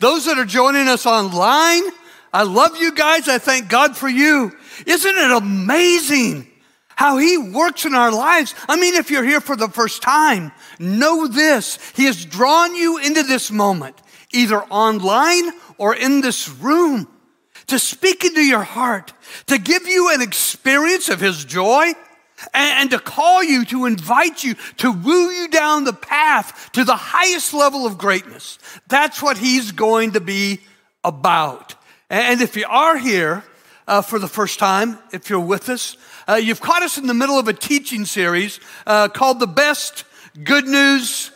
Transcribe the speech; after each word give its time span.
Those 0.00 0.24
that 0.24 0.38
are 0.38 0.46
joining 0.46 0.88
us 0.88 1.04
online, 1.04 1.82
I 2.32 2.42
love 2.42 2.78
you 2.78 2.94
guys. 2.94 3.28
I 3.28 3.36
thank 3.36 3.68
God 3.68 3.96
for 3.96 4.08
you. 4.08 4.50
Isn't 4.86 5.16
it 5.16 5.30
amazing 5.30 6.46
how 6.96 7.18
He 7.18 7.36
works 7.36 7.84
in 7.84 7.94
our 7.94 8.10
lives? 8.10 8.54
I 8.66 8.80
mean, 8.80 8.94
if 8.94 9.10
you're 9.10 9.24
here 9.24 9.42
for 9.42 9.56
the 9.56 9.68
first 9.68 10.00
time, 10.00 10.52
know 10.78 11.26
this 11.26 11.78
He 11.94 12.06
has 12.06 12.24
drawn 12.24 12.74
you 12.74 12.96
into 12.96 13.22
this 13.22 13.50
moment, 13.50 14.00
either 14.32 14.62
online 14.64 15.50
or 15.76 15.94
in 15.94 16.22
this 16.22 16.48
room, 16.48 17.06
to 17.66 17.78
speak 17.78 18.24
into 18.24 18.42
your 18.42 18.62
heart, 18.62 19.12
to 19.46 19.58
give 19.58 19.86
you 19.86 20.14
an 20.14 20.22
experience 20.22 21.10
of 21.10 21.20
His 21.20 21.44
joy 21.44 21.92
and, 22.54 22.90
to 22.90 22.98
call 22.98 23.42
you, 23.42 23.64
to 23.66 23.86
invite 23.86 24.42
you, 24.42 24.54
to 24.78 24.90
woo 24.92 25.30
you 25.30 25.48
down 25.48 25.84
the 25.84 25.92
path 25.92 26.70
to 26.72 26.84
the 26.84 26.96
highest 26.96 27.54
level 27.54 27.86
of 27.86 27.98
greatness. 27.98 28.58
That's 28.88 29.22
what 29.22 29.38
he's 29.38 29.72
going 29.72 30.12
to 30.12 30.20
be 30.20 30.60
about. 31.04 31.74
And 32.08 32.40
if 32.40 32.56
you 32.56 32.66
are 32.68 32.96
here 32.96 33.44
uh, 33.86 34.02
for 34.02 34.18
the 34.18 34.28
first 34.28 34.58
time, 34.58 34.98
if 35.12 35.30
you're 35.30 35.40
with 35.40 35.68
us, 35.68 35.96
uh, 36.28 36.34
you've 36.34 36.60
caught 36.60 36.82
us 36.82 36.98
in 36.98 37.06
the 37.06 37.14
middle 37.14 37.38
of 37.38 37.48
a 37.48 37.52
teaching 37.52 38.04
series 38.04 38.60
uh, 38.86 39.08
called 39.08 39.40
The 39.40 39.46
Best 39.46 40.04
Good 40.42 40.66
News 40.66 41.30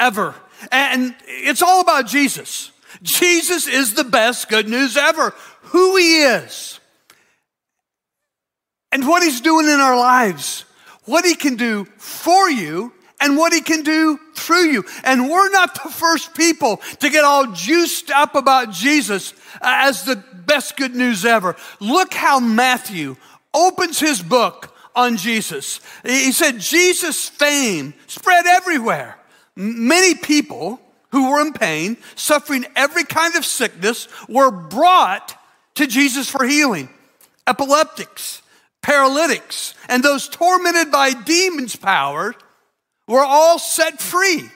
Ever. 0.00 0.34
And 0.72 1.14
it's 1.26 1.62
all 1.62 1.80
about 1.80 2.06
Jesus. 2.06 2.70
Jesus 3.02 3.66
is 3.66 3.94
the 3.94 4.04
best 4.04 4.48
good 4.48 4.68
news 4.68 4.96
ever, 4.96 5.34
who 5.62 5.96
he 5.96 6.22
is 6.22 6.80
and 8.92 9.06
what 9.06 9.22
He's 9.22 9.40
doing 9.40 9.66
in 9.66 9.80
our 9.80 9.96
lives, 9.96 10.64
what 11.04 11.24
He 11.24 11.34
can 11.34 11.56
do 11.56 11.86
for 11.96 12.50
you, 12.50 12.92
and 13.20 13.36
what 13.36 13.52
He 13.52 13.60
can 13.60 13.82
do 13.82 14.18
through 14.34 14.70
you. 14.70 14.84
And 15.04 15.28
we're 15.28 15.50
not 15.50 15.74
the 15.82 15.90
first 15.90 16.34
people 16.34 16.78
to 17.00 17.10
get 17.10 17.24
all 17.24 17.52
juiced 17.52 18.10
up 18.10 18.34
about 18.34 18.72
Jesus 18.72 19.34
as 19.60 20.04
the 20.04 20.16
best 20.16 20.76
good 20.76 20.94
news 20.94 21.24
ever. 21.24 21.56
Look 21.80 22.14
how 22.14 22.40
Matthew 22.40 23.16
opens 23.52 24.00
his 24.00 24.22
book 24.22 24.74
on 24.94 25.16
Jesus. 25.16 25.80
He 26.04 26.32
said, 26.32 26.58
Jesus' 26.58 27.28
fame 27.28 27.94
spread 28.06 28.46
everywhere. 28.46 29.16
Many 29.54 30.14
people 30.14 30.80
who 31.10 31.30
were 31.30 31.40
in 31.40 31.52
pain, 31.52 31.96
suffering 32.14 32.66
every 32.76 33.04
kind 33.04 33.34
of 33.36 33.44
sickness, 33.44 34.08
were 34.28 34.50
brought 34.50 35.36
to 35.76 35.86
Jesus 35.86 36.28
for 36.28 36.44
healing. 36.44 36.88
Epileptics, 37.46 38.42
paralytics, 38.82 39.74
and 39.88 40.02
those 40.02 40.28
tormented 40.28 40.90
by 40.90 41.12
demons' 41.12 41.76
power 41.76 42.34
were 43.06 43.24
all 43.24 43.58
set 43.58 44.00
free. 44.00 44.48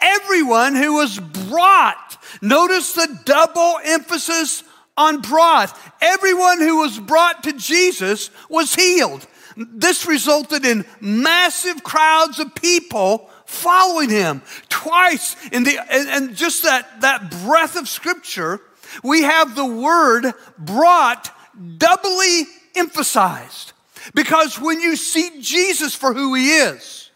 Everyone 0.00 0.74
who 0.74 0.94
was 0.94 1.18
brought, 1.18 2.16
notice 2.40 2.94
the 2.94 3.20
double 3.24 3.78
emphasis 3.84 4.64
on 4.96 5.20
brought. 5.20 5.78
Everyone 6.00 6.60
who 6.60 6.78
was 6.80 6.98
brought 6.98 7.42
to 7.44 7.52
Jesus 7.52 8.30
was 8.48 8.74
healed. 8.74 9.26
This 9.56 10.06
resulted 10.06 10.64
in 10.64 10.86
massive 11.00 11.82
crowds 11.82 12.38
of 12.38 12.54
people 12.54 13.28
following 13.44 14.08
him. 14.08 14.42
Twice 14.68 15.36
in 15.50 15.64
the, 15.64 15.78
and 15.90 16.34
just 16.34 16.62
that, 16.62 17.00
that 17.02 17.30
breath 17.42 17.76
of 17.76 17.88
scripture, 17.88 18.60
we 19.02 19.22
have 19.22 19.54
the 19.54 19.66
word 19.66 20.32
brought 20.58 21.30
doubly 21.76 22.44
emphasized. 22.80 23.72
Because 24.14 24.58
when 24.58 24.80
you 24.80 24.96
see 24.96 25.40
Jesus 25.40 25.94
for 25.94 26.12
who 26.12 26.34
he 26.34 26.50
is, 26.50 27.10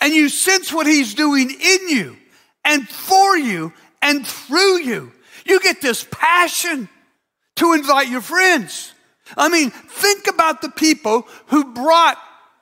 and 0.00 0.12
you 0.12 0.28
sense 0.28 0.72
what 0.72 0.86
he's 0.86 1.14
doing 1.14 1.50
in 1.50 1.88
you 1.88 2.16
and 2.64 2.88
for 2.88 3.36
you 3.36 3.72
and 4.02 4.26
through 4.26 4.78
you, 4.80 5.12
you 5.44 5.60
get 5.60 5.80
this 5.80 6.06
passion 6.10 6.88
to 7.56 7.72
invite 7.72 8.08
your 8.08 8.20
friends. 8.20 8.92
I 9.36 9.48
mean, 9.48 9.70
think 9.70 10.26
about 10.26 10.60
the 10.60 10.68
people 10.68 11.26
who 11.46 11.72
brought 11.72 12.18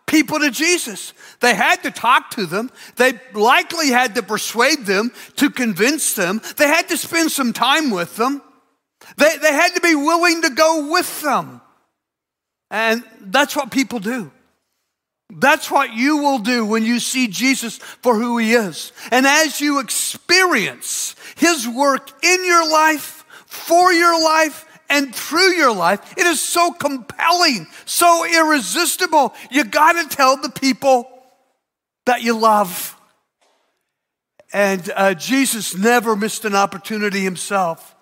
people 0.06 0.38
to 0.40 0.50
Jesus. 0.50 1.14
They 1.40 1.54
had 1.54 1.82
to 1.82 1.90
talk 1.90 2.30
to 2.32 2.46
them. 2.46 2.70
They 2.96 3.14
likely 3.32 3.88
had 3.88 4.14
to 4.14 4.22
persuade 4.22 4.84
them 4.86 5.10
to 5.36 5.50
convince 5.50 6.14
them. 6.14 6.40
They 6.56 6.68
had 6.68 6.88
to 6.90 6.96
spend 6.96 7.32
some 7.32 7.52
time 7.52 7.90
with 7.90 8.16
them. 8.16 8.42
They, 9.16 9.36
they 9.38 9.52
had 9.52 9.74
to 9.74 9.80
be 9.80 9.94
willing 9.94 10.42
to 10.42 10.50
go 10.50 10.90
with 10.92 11.22
them. 11.22 11.60
And 12.74 13.04
that's 13.20 13.54
what 13.54 13.70
people 13.70 14.00
do. 14.00 14.32
That's 15.30 15.70
what 15.70 15.92
you 15.92 16.16
will 16.16 16.40
do 16.40 16.66
when 16.66 16.82
you 16.82 16.98
see 16.98 17.28
Jesus 17.28 17.78
for 17.78 18.16
who 18.16 18.36
he 18.36 18.52
is. 18.52 18.90
And 19.12 19.26
as 19.26 19.60
you 19.60 19.78
experience 19.78 21.14
his 21.36 21.68
work 21.68 22.10
in 22.24 22.44
your 22.44 22.68
life, 22.68 23.24
for 23.46 23.92
your 23.92 24.20
life, 24.20 24.66
and 24.90 25.14
through 25.14 25.52
your 25.52 25.72
life, 25.72 26.18
it 26.18 26.26
is 26.26 26.42
so 26.42 26.72
compelling, 26.72 27.68
so 27.84 28.26
irresistible. 28.26 29.34
You 29.52 29.62
got 29.62 29.92
to 29.92 30.16
tell 30.16 30.36
the 30.36 30.50
people 30.50 31.08
that 32.06 32.22
you 32.24 32.36
love. 32.36 33.00
And 34.52 34.90
uh, 34.96 35.14
Jesus 35.14 35.76
never 35.76 36.16
missed 36.16 36.44
an 36.44 36.56
opportunity 36.56 37.22
himself 37.22 37.93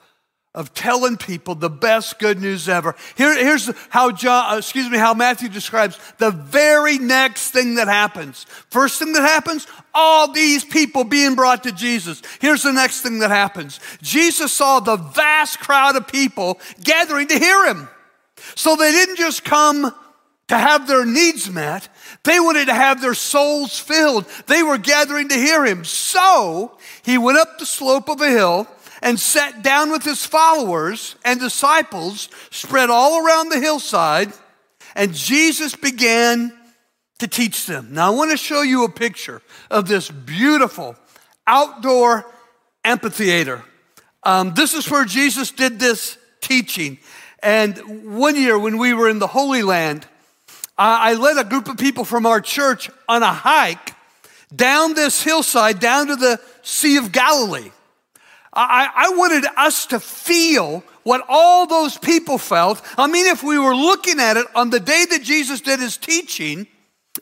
of 0.55 0.75
telling 0.75 1.17
people 1.17 1.55
the 1.55 1.71
best 1.71 2.19
good 2.19 2.41
news 2.41 2.69
ever. 2.69 2.95
Here, 3.17 3.35
here's 3.37 3.71
how 3.89 4.13
John, 4.13 4.55
uh, 4.55 4.59
excuse 4.59 4.91
me, 4.91 4.99
how 4.99 5.15
Matthew 5.15 5.49
describes 5.49 5.99
the 6.19 6.31
very 6.31 6.99
next 6.99 7.53
thing 7.53 7.77
that 7.77 7.89
happens. 7.89 8.45
First 8.69 8.99
thing 8.99 9.15
that 9.15 9.23
happens, 9.23 9.67
all 9.95 10.31
these 10.31 10.63
people 10.63 11.05
being 11.05 11.35
brought 11.35 11.63
to 11.63 11.73
Jesus. 11.73 12.21
Here's 12.41 12.63
the 12.63 12.73
next 12.73 13.01
thing 13.01 13.21
that 13.21 13.31
happens. 13.31 13.81
Jesus 14.03 14.53
saw 14.53 14.81
the 14.81 14.97
vast 14.97 15.59
crowd 15.59 15.97
of 15.97 16.07
people 16.07 16.61
gathering 16.85 17.29
to 17.29 17.39
hear 17.39 17.67
him. 17.67 17.89
So 18.55 18.77
they 18.77 18.93
didn't 18.93 19.17
just 19.17 19.45
come 19.45 19.95
to 20.49 20.59
have 20.59 20.87
their 20.87 21.07
needs 21.07 21.49
met. 21.49 21.89
They 22.25 22.39
wanted 22.39 22.67
to 22.67 22.75
have 22.75 23.01
their 23.01 23.15
souls 23.15 23.79
filled. 23.79 24.27
They 24.49 24.63
were 24.63 24.77
gathering 24.77 25.29
to 25.29 25.35
hear 25.35 25.65
him. 25.65 25.85
So 25.85 26.77
he 27.03 27.17
went 27.17 27.39
up 27.39 27.59
the 27.59 27.65
slope 27.65 28.11
of 28.11 28.21
a 28.21 28.29
hill 28.29 28.69
and 29.03 29.19
sat 29.19 29.63
down 29.63 29.91
with 29.91 30.05
his 30.05 30.25
followers 30.25 31.17
and 31.25 31.41
disciples 31.41 32.29
spread 32.51 32.89
all 32.89 33.27
around 33.27 33.49
the 33.49 33.61
hillside, 33.61 34.33
and 34.95 35.13
Jesus 35.13 35.75
began 35.75 36.53
to 37.19 37.29
teach 37.29 37.67
them. 37.67 37.89
Now, 37.93 38.13
I 38.13 38.15
want 38.15 38.31
to 38.31 38.37
show 38.37 38.63
you 38.63 38.85
a 38.85 38.89
picture 38.89 39.43
of 39.71 39.89
this 39.89 40.11
beautiful 40.11 40.97
outdoor 41.47 42.25
amphitheater. 42.85 43.65
Um, 44.23 44.55
this 44.55 44.75
is 44.75 44.89
where 44.91 45.05
Jesus 45.05 45.51
did 45.51 45.79
this 45.79 46.17
teaching. 46.41 46.99
And 47.43 48.15
one 48.17 48.37
year 48.37 48.59
when 48.59 48.79
we 48.79 48.95
were 48.95 49.09
in 49.09 49.19
the 49.19 49.27
Holy 49.27 49.63
Land, 49.63 50.07
I 50.79 51.15
led 51.15 51.39
a 51.39 51.49
group 51.49 51.69
of 51.69 51.77
people 51.77 52.05
from 52.05 52.27
our 52.27 52.41
church 52.41 52.91
on 53.09 53.23
a 53.23 53.33
hike 53.33 53.95
down 54.55 54.95
this 54.95 55.23
hillside, 55.23 55.79
down 55.79 56.09
to 56.09 56.17
the 56.17 56.41
Sea 56.63 56.97
of 56.97 57.13
Galilee. 57.13 57.71
I, 58.53 58.91
I 58.95 59.17
wanted 59.17 59.47
us 59.57 59.87
to 59.87 60.01
feel 60.01 60.85
what 61.05 61.25
all 61.29 61.67
those 61.67 61.97
people 61.97 62.39
felt. 62.39 62.83
I 62.99 63.07
mean, 63.07 63.27
if 63.27 63.43
we 63.43 63.59
were 63.59 63.75
looking 63.75 64.21
at 64.21 64.37
it 64.37 64.47
on 64.55 64.71
the 64.71 64.81
day 64.81 65.07
that 65.11 65.23
Jesus 65.23 65.61
did 65.61 65.81
his 65.81 65.97
teaching, 65.97 66.67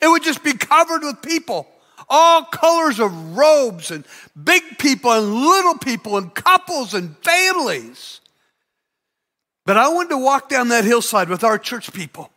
it 0.02 0.08
would 0.08 0.24
just 0.24 0.42
be 0.42 0.54
covered 0.54 1.02
with 1.02 1.22
people. 1.22 1.69
All 2.08 2.44
colors 2.44 2.98
of 2.98 3.36
robes 3.36 3.92
and 3.92 4.04
big 4.42 4.78
people 4.78 5.12
and 5.12 5.32
little 5.34 5.78
people 5.78 6.16
and 6.16 6.34
couples 6.34 6.94
and 6.94 7.16
families. 7.19 8.20
But 9.64 9.76
I 9.76 9.88
wanted 9.88 10.10
to 10.10 10.19
walk 10.19 10.48
down 10.48 10.69
that 10.69 10.84
hillside 10.84 11.28
with 11.28 11.44
our 11.44 11.58
church 11.58 11.92
people 11.92 12.30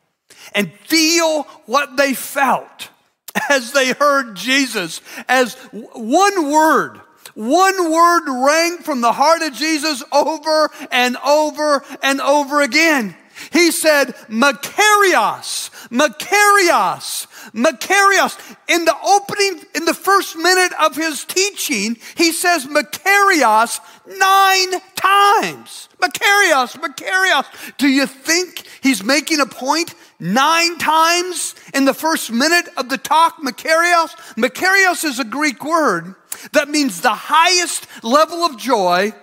and 0.54 0.72
feel 0.86 1.44
what 1.66 1.98
they 1.98 2.14
felt 2.14 2.90
as 3.50 3.72
they 3.72 3.94
heard 3.94 4.36
Jesus 4.36 5.02
as 5.28 5.56
one 5.72 6.52
word 6.52 7.02
one 7.36 7.92
word 7.92 8.28
rang 8.28 8.78
from 8.80 9.02
the 9.02 9.12
heart 9.12 9.42
of 9.42 9.54
Jesus 9.54 10.04
over 10.12 10.70
and 10.92 11.18
over 11.18 11.84
and 12.02 12.22
over 12.22 12.62
again. 12.62 13.16
He 13.52 13.72
said, 13.72 14.16
Makarios, 14.30 15.70
Makarios, 15.90 17.28
Makarios. 17.54 18.56
In 18.68 18.86
the 18.86 18.96
opening, 19.06 19.66
in 19.76 19.86
the 19.86 19.94
first 19.94 20.38
minute 20.38 20.72
of 20.80 20.96
his 20.96 21.26
teaching, 21.26 21.98
he 22.16 22.32
says 22.32 22.66
Makarios 22.66 23.80
nine 24.08 24.80
times. 24.96 25.90
Makarios, 26.02 26.78
Makarios. 26.80 27.46
Do 27.78 27.88
you 27.88 28.06
think 28.06 28.66
he's 28.82 29.04
making 29.04 29.40
a 29.40 29.46
point 29.46 29.94
nine 30.20 30.78
times 30.78 31.56
in 31.74 31.86
the 31.86 31.94
first 31.94 32.32
minute 32.32 32.70
of 32.78 32.90
the 32.90 32.98
talk? 32.98 33.38
Makarios? 33.38 34.16
Makarios 34.36 35.04
is 35.04 35.20
a 35.20 35.26
Greek 35.26 35.64
word 35.64 36.16
that 36.52 36.70
means 36.70 37.02
the 37.02 37.10
highest 37.10 37.88
level 38.04 38.44
of 38.44 38.58
joy. 38.58 39.14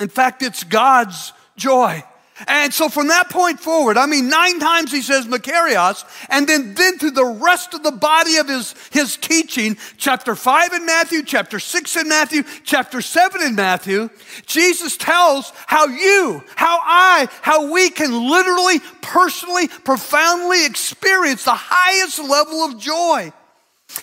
In 0.00 0.08
fact, 0.08 0.42
it's 0.42 0.64
God's 0.64 1.32
joy. 1.56 2.04
And 2.46 2.72
so 2.72 2.88
from 2.88 3.08
that 3.08 3.30
point 3.30 3.58
forward, 3.58 3.96
I 3.96 4.06
mean, 4.06 4.28
nine 4.28 4.60
times 4.60 4.92
he 4.92 5.02
says 5.02 5.26
Makarios, 5.26 6.04
and 6.28 6.46
then, 6.46 6.74
then 6.74 6.98
through 6.98 7.10
the 7.10 7.24
rest 7.24 7.74
of 7.74 7.82
the 7.82 7.90
body 7.90 8.36
of 8.36 8.48
his, 8.48 8.74
his 8.90 9.16
teaching, 9.16 9.76
chapter 9.96 10.36
five 10.36 10.72
in 10.72 10.86
Matthew, 10.86 11.22
chapter 11.24 11.58
six 11.58 11.96
in 11.96 12.08
Matthew, 12.08 12.44
chapter 12.62 13.00
seven 13.00 13.42
in 13.42 13.56
Matthew, 13.56 14.08
Jesus 14.46 14.96
tells 14.96 15.52
how 15.66 15.86
you, 15.86 16.44
how 16.54 16.78
I, 16.82 17.28
how 17.42 17.72
we 17.72 17.90
can 17.90 18.12
literally, 18.12 18.78
personally, 19.02 19.68
profoundly 19.68 20.64
experience 20.64 21.44
the 21.44 21.50
highest 21.54 22.18
level 22.20 22.64
of 22.64 22.78
joy. 22.78 23.32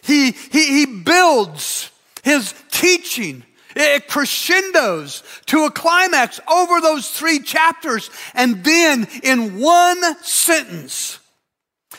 He, 0.04 0.32
he, 0.32 0.86
he 0.86 0.86
builds 0.86 1.90
his 2.24 2.54
teaching 2.72 3.44
it 3.76 4.08
crescendos 4.08 5.24
to 5.48 5.66
a 5.66 5.72
climax 5.72 6.40
over 6.52 6.82
those 6.82 7.10
three 7.10 7.40
chapters. 7.40 8.10
And 8.34 8.64
then 8.64 9.08
in 9.24 9.60
one 9.60 10.02
sentence, 10.24 11.20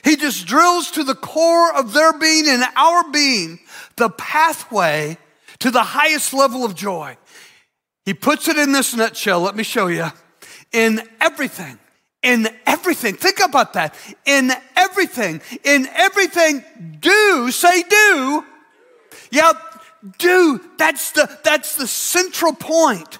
he 0.05 0.17
just 0.17 0.47
drills 0.47 0.91
to 0.93 1.05
the 1.05 1.15
core 1.15 1.75
of 1.75 1.93
their 1.93 2.19
being 2.19 2.49
and 2.49 2.65
our 2.77 3.11
being 3.11 3.61
the 3.97 4.11
pathway 4.11 5.19
to 5.59 5.71
the 5.71 5.83
highest 5.83 6.33
level 6.33 6.65
of 6.65 6.75
joy. 6.75 7.17
He 8.05 8.15
puts 8.15 8.49
it 8.49 8.57
in 8.57 8.73
this 8.73 8.95
nutshell. 8.95 9.41
Let 9.41 9.57
me 9.57 9.65
show 9.65 9.89
you. 9.89 10.07
In 10.73 11.03
everything, 11.21 11.79
in 12.23 12.49
everything, 12.67 13.17
think 13.17 13.41
about 13.41 13.73
that. 13.73 13.95
In 14.25 14.53
everything, 14.77 15.41
in 15.65 15.89
everything, 15.95 16.65
do, 17.01 17.51
say 17.51 17.83
do. 17.83 18.45
Yeah, 19.31 19.53
do. 20.19 20.61
That's 20.79 21.13
the, 21.13 21.39
that's 21.45 21.77
the 21.77 21.87
central 21.87 22.53
point 22.53 23.19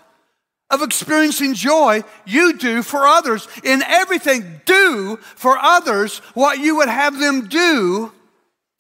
of 0.71 0.83
experiencing 0.83 1.55
joy. 1.55 2.03
You 2.25 2.57
do 2.57 2.83
for 2.83 3.07
others. 3.07 3.49
In 3.63 3.83
everything, 3.83 4.61
do 4.65 5.17
for 5.17 5.59
others 5.59 6.19
what 6.35 6.59
you 6.59 6.77
would 6.77 6.89
have 6.89 7.19
them 7.19 7.49
do 7.49 8.13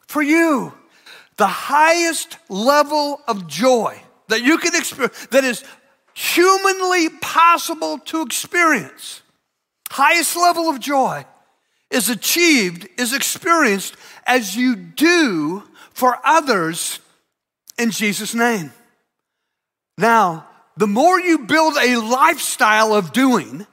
for 0.08 0.22
you. 0.22 0.72
The 1.36 1.46
highest 1.46 2.38
level 2.48 3.20
of 3.28 3.46
joy 3.46 4.00
that 4.28 4.42
you 4.42 4.58
can 4.58 4.74
experience, 4.74 5.26
that 5.26 5.44
is 5.44 5.62
humanly 6.14 7.10
possible 7.20 7.98
to 7.98 8.22
experience, 8.22 9.22
highest 9.90 10.34
level 10.36 10.68
of 10.68 10.80
joy 10.80 11.24
is 11.90 12.08
achieved, 12.08 12.88
is 12.98 13.12
experienced 13.12 13.94
as 14.26 14.56
you 14.56 14.74
do 14.74 15.62
for 15.92 16.18
others 16.24 16.98
in 17.78 17.90
Jesus' 17.90 18.34
name. 18.34 18.72
Now, 19.98 20.46
the 20.76 20.86
more 20.86 21.18
you 21.18 21.40
build 21.40 21.76
a 21.76 21.96
lifestyle 21.96 22.94
of 22.94 23.12
doing, 23.12 23.66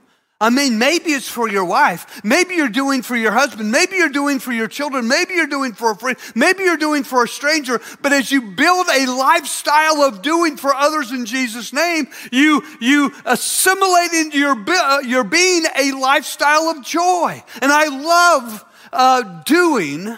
I 0.43 0.49
mean, 0.49 0.77
maybe 0.77 1.11
it's 1.11 1.29
for 1.29 1.47
your 1.47 1.63
wife. 1.63 2.21
Maybe 2.21 2.55
you're 2.55 2.67
doing 2.67 3.01
for 3.01 3.15
your 3.15 3.31
husband. 3.31 3.71
Maybe 3.71 3.95
you're 3.95 4.09
doing 4.09 4.39
for 4.39 4.51
your 4.51 4.67
children. 4.67 5.07
Maybe 5.07 5.35
you're 5.35 5.47
doing 5.47 5.71
for 5.71 5.91
a 5.91 5.95
friend. 5.95 6.17
Maybe 6.35 6.63
you're 6.63 6.75
doing 6.75 7.03
for 7.05 7.23
a 7.23 7.27
stranger. 7.29 7.79
But 8.01 8.11
as 8.11 8.29
you 8.29 8.41
build 8.41 8.87
a 8.93 9.05
lifestyle 9.05 10.01
of 10.01 10.21
doing 10.21 10.57
for 10.57 10.73
others 10.73 11.13
in 11.13 11.25
Jesus' 11.25 11.71
name, 11.71 12.09
you, 12.29 12.61
you 12.81 13.13
assimilate 13.23 14.11
into 14.11 14.37
your, 14.37 14.61
uh, 14.67 14.99
your 14.99 15.23
being 15.23 15.63
a 15.77 15.93
lifestyle 15.93 16.63
of 16.63 16.83
joy. 16.83 17.41
And 17.61 17.71
I 17.71 17.87
love 17.87 18.65
uh, 18.91 19.43
doing 19.45 20.17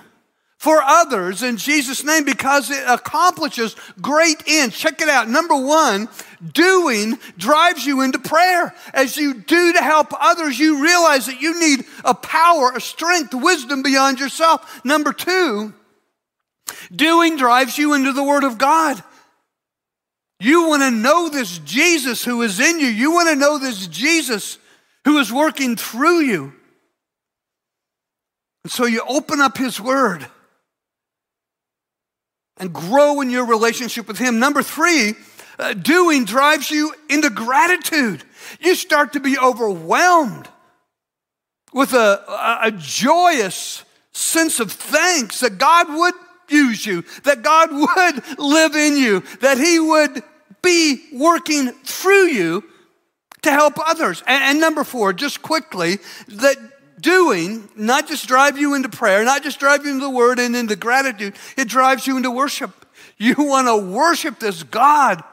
for 0.65 0.81
others 0.81 1.43
in 1.43 1.57
Jesus' 1.57 2.03
name 2.03 2.25
because 2.25 2.71
it 2.71 2.83
accomplishes 2.87 3.75
great 4.01 4.41
ends. 4.47 4.75
Check 4.75 4.99
it 4.99 5.07
out. 5.07 5.29
Number 5.29 5.55
one, 5.55 6.09
doing 6.53 7.19
drives 7.37 7.85
you 7.85 8.01
into 8.01 8.17
prayer. 8.17 8.73
As 8.91 9.15
you 9.15 9.35
do 9.35 9.73
to 9.73 9.83
help 9.83 10.07
others, 10.19 10.57
you 10.57 10.81
realize 10.81 11.27
that 11.27 11.39
you 11.39 11.59
need 11.59 11.85
a 12.03 12.15
power, 12.15 12.71
a 12.71 12.81
strength, 12.81 13.35
wisdom 13.35 13.83
beyond 13.83 14.19
yourself. 14.19 14.83
Number 14.83 15.13
two, 15.13 15.71
doing 16.91 17.37
drives 17.37 17.77
you 17.77 17.93
into 17.93 18.11
the 18.11 18.23
Word 18.23 18.43
of 18.43 18.57
God. 18.57 19.03
You 20.39 20.67
want 20.67 20.81
to 20.81 20.89
know 20.89 21.29
this 21.29 21.59
Jesus 21.59 22.25
who 22.25 22.41
is 22.41 22.59
in 22.59 22.79
you. 22.79 22.87
You 22.87 23.11
want 23.11 23.29
to 23.29 23.35
know 23.35 23.59
this 23.59 23.85
Jesus 23.85 24.57
who 25.03 25.19
is 25.19 25.31
working 25.31 25.75
through 25.75 26.21
you. 26.21 26.53
And 28.63 28.71
so 28.71 28.87
you 28.87 29.03
open 29.07 29.41
up 29.41 29.59
His 29.59 29.79
Word 29.79 30.27
and 32.57 32.73
grow 32.73 33.21
in 33.21 33.29
your 33.29 33.45
relationship 33.45 34.07
with 34.07 34.17
Him. 34.17 34.39
Number 34.39 34.63
three, 34.63 35.13
uh, 35.59 35.73
doing 35.73 36.25
drives 36.25 36.71
you 36.71 36.93
into 37.09 37.29
gratitude. 37.29 38.23
You 38.59 38.75
start 38.75 39.13
to 39.13 39.19
be 39.19 39.37
overwhelmed 39.37 40.47
with 41.73 41.93
a, 41.93 42.23
a, 42.27 42.67
a 42.67 42.71
joyous 42.71 43.83
sense 44.11 44.59
of 44.59 44.71
thanks 44.71 45.41
that 45.41 45.57
God 45.57 45.87
would 45.89 46.13
use 46.47 46.85
you, 46.85 47.03
that 47.23 47.41
God 47.41 47.71
would 47.71 48.39
live 48.39 48.75
in 48.75 48.97
you, 48.97 49.21
that 49.41 49.57
He 49.57 49.79
would 49.79 50.23
be 50.61 51.03
working 51.13 51.71
through 51.83 52.27
you 52.27 52.63
to 53.41 53.51
help 53.51 53.73
others. 53.77 54.23
And, 54.25 54.43
and 54.43 54.59
number 54.59 54.83
four, 54.83 55.13
just 55.13 55.41
quickly, 55.41 55.97
that 56.27 56.57
doing 57.05 57.69
not 57.75 58.07
just 58.07 58.27
drive 58.27 58.57
you 58.57 58.73
into 58.73 58.89
prayer, 58.89 59.23
not 59.23 59.43
just 59.43 59.59
drive 59.59 59.85
you 59.85 59.91
into 59.91 60.03
the 60.03 60.09
word 60.09 60.39
and 60.39 60.55
into 60.55 60.75
gratitude, 60.75 61.35
it 61.55 61.67
drives 61.67 62.07
you 62.07 62.17
into 62.17 62.31
worship. 62.31 62.71
You 63.17 63.35
want 63.37 63.67
to 63.67 63.77
worship 63.77 64.39
this 64.39 64.63
God 64.63 65.23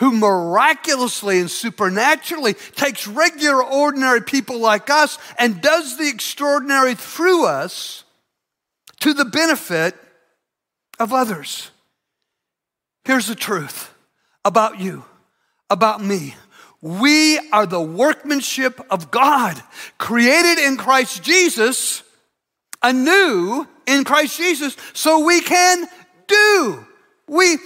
who 0.00 0.10
miraculously 0.10 1.38
and 1.38 1.48
supernaturally 1.48 2.54
takes 2.54 3.06
regular, 3.06 3.62
ordinary 3.62 4.22
people 4.22 4.58
like 4.58 4.90
us 4.90 5.16
and 5.38 5.62
does 5.62 5.96
the 5.96 6.08
extraordinary 6.08 6.96
through 6.96 7.46
us 7.46 8.02
to 9.00 9.14
the 9.14 9.24
benefit 9.24 9.94
of 10.98 11.12
others. 11.12 11.70
Here's 13.04 13.28
the 13.28 13.36
truth 13.36 13.94
about 14.44 14.80
you, 14.80 15.04
about 15.70 16.02
me. 16.02 16.34
We 16.84 17.38
are 17.48 17.64
the 17.64 17.80
workmanship 17.80 18.78
of 18.90 19.10
God, 19.10 19.58
created 19.96 20.58
in 20.58 20.76
Christ 20.76 21.22
Jesus, 21.22 22.02
anew 22.82 23.66
in 23.86 24.04
Christ 24.04 24.36
Jesus, 24.36 24.76
so 24.92 25.24
we 25.24 25.40
can 25.40 25.86
do. 26.26 26.86
We, 27.26 27.56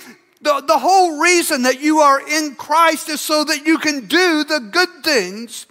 the, 0.41 0.63
the 0.65 0.79
whole 0.79 1.21
reason 1.21 1.63
that 1.63 1.81
you 1.81 1.99
are 1.99 2.21
in 2.29 2.55
Christ 2.55 3.09
is 3.09 3.21
so 3.21 3.43
that 3.43 3.67
you 3.67 3.79
can 3.79 4.07
do 4.07 4.45
the 4.45 4.61
good 4.61 5.03
things 5.03 5.67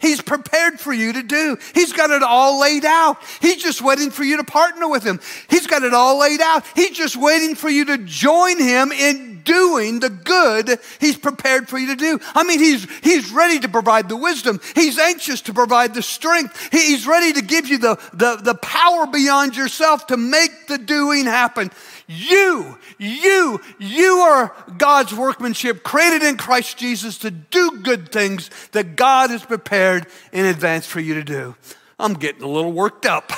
He's 0.00 0.22
prepared 0.22 0.80
for 0.80 0.94
you 0.94 1.12
to 1.12 1.22
do. 1.22 1.58
He's 1.74 1.92
got 1.92 2.10
it 2.10 2.22
all 2.22 2.58
laid 2.58 2.86
out. 2.86 3.18
He's 3.40 3.62
just 3.62 3.82
waiting 3.82 4.10
for 4.10 4.24
you 4.24 4.38
to 4.38 4.44
partner 4.44 4.88
with 4.88 5.04
him. 5.04 5.20
He's 5.50 5.66
got 5.66 5.82
it 5.82 5.92
all 5.92 6.18
laid 6.18 6.40
out. 6.40 6.64
He's 6.74 6.96
just 6.96 7.16
waiting 7.16 7.54
for 7.54 7.68
you 7.68 7.84
to 7.84 7.98
join 7.98 8.58
him 8.58 8.92
in 8.92 9.29
doing 9.50 9.98
the 9.98 10.08
good 10.08 10.78
he's 11.00 11.18
prepared 11.18 11.68
for 11.68 11.76
you 11.76 11.88
to 11.88 11.96
do. 11.96 12.20
I 12.36 12.44
mean, 12.44 12.60
he's, 12.60 12.86
he's 13.00 13.32
ready 13.32 13.58
to 13.58 13.68
provide 13.68 14.08
the 14.08 14.16
wisdom. 14.16 14.60
He's 14.76 14.96
anxious 14.96 15.40
to 15.42 15.52
provide 15.52 15.92
the 15.92 16.02
strength. 16.02 16.68
He's 16.70 17.04
ready 17.04 17.32
to 17.32 17.42
give 17.42 17.66
you 17.66 17.78
the, 17.78 17.96
the, 18.12 18.36
the 18.36 18.54
power 18.54 19.08
beyond 19.08 19.56
yourself 19.56 20.06
to 20.06 20.16
make 20.16 20.68
the 20.68 20.78
doing 20.78 21.24
happen. 21.24 21.72
You, 22.06 22.78
you, 22.96 23.60
you 23.80 24.18
are 24.20 24.54
God's 24.78 25.12
workmanship 25.12 25.82
created 25.82 26.22
in 26.22 26.36
Christ 26.36 26.78
Jesus 26.78 27.18
to 27.18 27.32
do 27.32 27.80
good 27.82 28.12
things 28.12 28.50
that 28.70 28.94
God 28.94 29.30
has 29.30 29.44
prepared 29.44 30.06
in 30.32 30.44
advance 30.44 30.86
for 30.86 31.00
you 31.00 31.14
to 31.14 31.24
do. 31.24 31.56
I'm 31.98 32.14
getting 32.14 32.42
a 32.42 32.48
little 32.48 32.72
worked 32.72 33.04
up. 33.04 33.32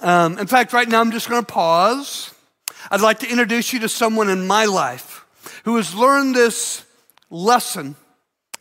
Um, 0.00 0.38
in 0.38 0.48
fact, 0.48 0.72
right 0.72 0.88
now 0.88 1.00
I'm 1.00 1.12
just 1.12 1.28
going 1.28 1.44
to 1.44 1.52
pause. 1.52 2.34
I'd 2.90 3.00
like 3.00 3.20
to 3.20 3.30
introduce 3.30 3.72
you 3.72 3.78
to 3.80 3.88
someone 3.88 4.28
in 4.28 4.48
my 4.48 4.64
life 4.64 5.19
who 5.64 5.76
has 5.76 5.94
learned 5.94 6.34
this 6.34 6.84
lesson 7.30 7.96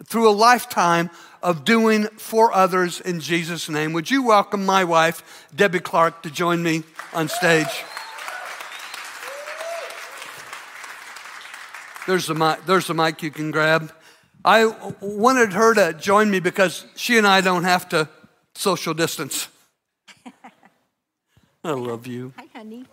through 0.06 0.30
a 0.30 0.32
lifetime 0.32 1.10
of 1.42 1.66
doing 1.66 2.06
for 2.18 2.54
others 2.54 3.00
in 3.02 3.20
Jesus' 3.20 3.70
name. 3.70 3.94
Would 3.94 4.12
you 4.12 4.24
welcome 4.24 4.66
my 4.66 4.84
wife, 4.84 5.48
Debbie 5.56 5.80
Clark, 5.80 6.24
to 6.24 6.30
join 6.30 6.62
me 6.62 6.84
on 7.14 7.30
stage? 7.30 7.84
There's 12.08 12.28
the 12.28 12.36
mic, 12.36 12.66
there's 12.66 12.88
the 12.88 12.94
mic 12.94 13.22
you 13.22 13.32
can 13.32 13.52
grab. 13.52 13.92
I 14.44 14.66
wanted 15.00 15.54
her 15.54 15.74
to 15.76 15.94
join 15.94 16.32
me 16.32 16.40
because 16.40 16.86
she 16.96 17.18
and 17.18 17.28
I 17.28 17.42
don't 17.42 17.66
have 17.66 17.88
to 17.90 18.10
social 18.56 18.94
distance. 18.94 19.48
I 21.64 21.72
love 21.72 22.08
you. 22.08 22.34
Hi, 22.38 22.46
honey. 22.54 22.86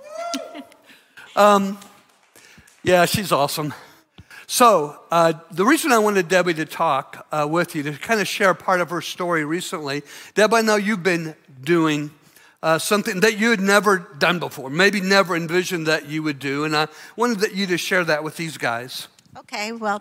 um, 1.35 1.79
yeah, 2.83 3.07
she's 3.07 3.33
awesome. 3.33 3.73
So, 4.49 5.01
uh, 5.11 5.33
the 5.51 5.65
reason 5.65 5.91
I 5.91 5.99
wanted 5.99 6.29
Debbie 6.29 6.55
to 6.55 6.65
talk 6.65 7.27
uh, 7.33 7.49
with 7.51 7.75
you, 7.75 7.83
to 7.83 7.93
kind 7.93 8.21
of 8.21 8.29
share 8.29 8.55
part 8.55 8.81
of 8.81 8.91
her 8.91 9.01
story 9.01 9.45
recently, 9.45 10.05
Deb, 10.35 10.55
I 10.55 10.61
know 10.61 10.77
you've 10.77 11.03
been 11.03 11.35
doing 11.61 12.13
uh, 12.63 12.79
something 12.79 13.21
that 13.21 13.39
you 13.39 13.51
had 13.51 13.61
never 13.61 13.99
done 14.19 14.39
before, 14.39 14.71
maybe 14.71 15.01
never 15.01 15.35
envisioned 15.35 15.89
that 15.89 16.09
you 16.09 16.23
would 16.23 16.39
do. 16.39 16.65
And 16.65 16.77
I 16.77 16.87
wanted 17.17 17.57
you 17.57 17.67
to 17.67 17.77
share 17.77 18.05
that 18.05 18.23
with 18.23 18.37
these 18.37 18.57
guys. 18.57 19.09
Okay, 19.37 19.73
well, 19.73 20.01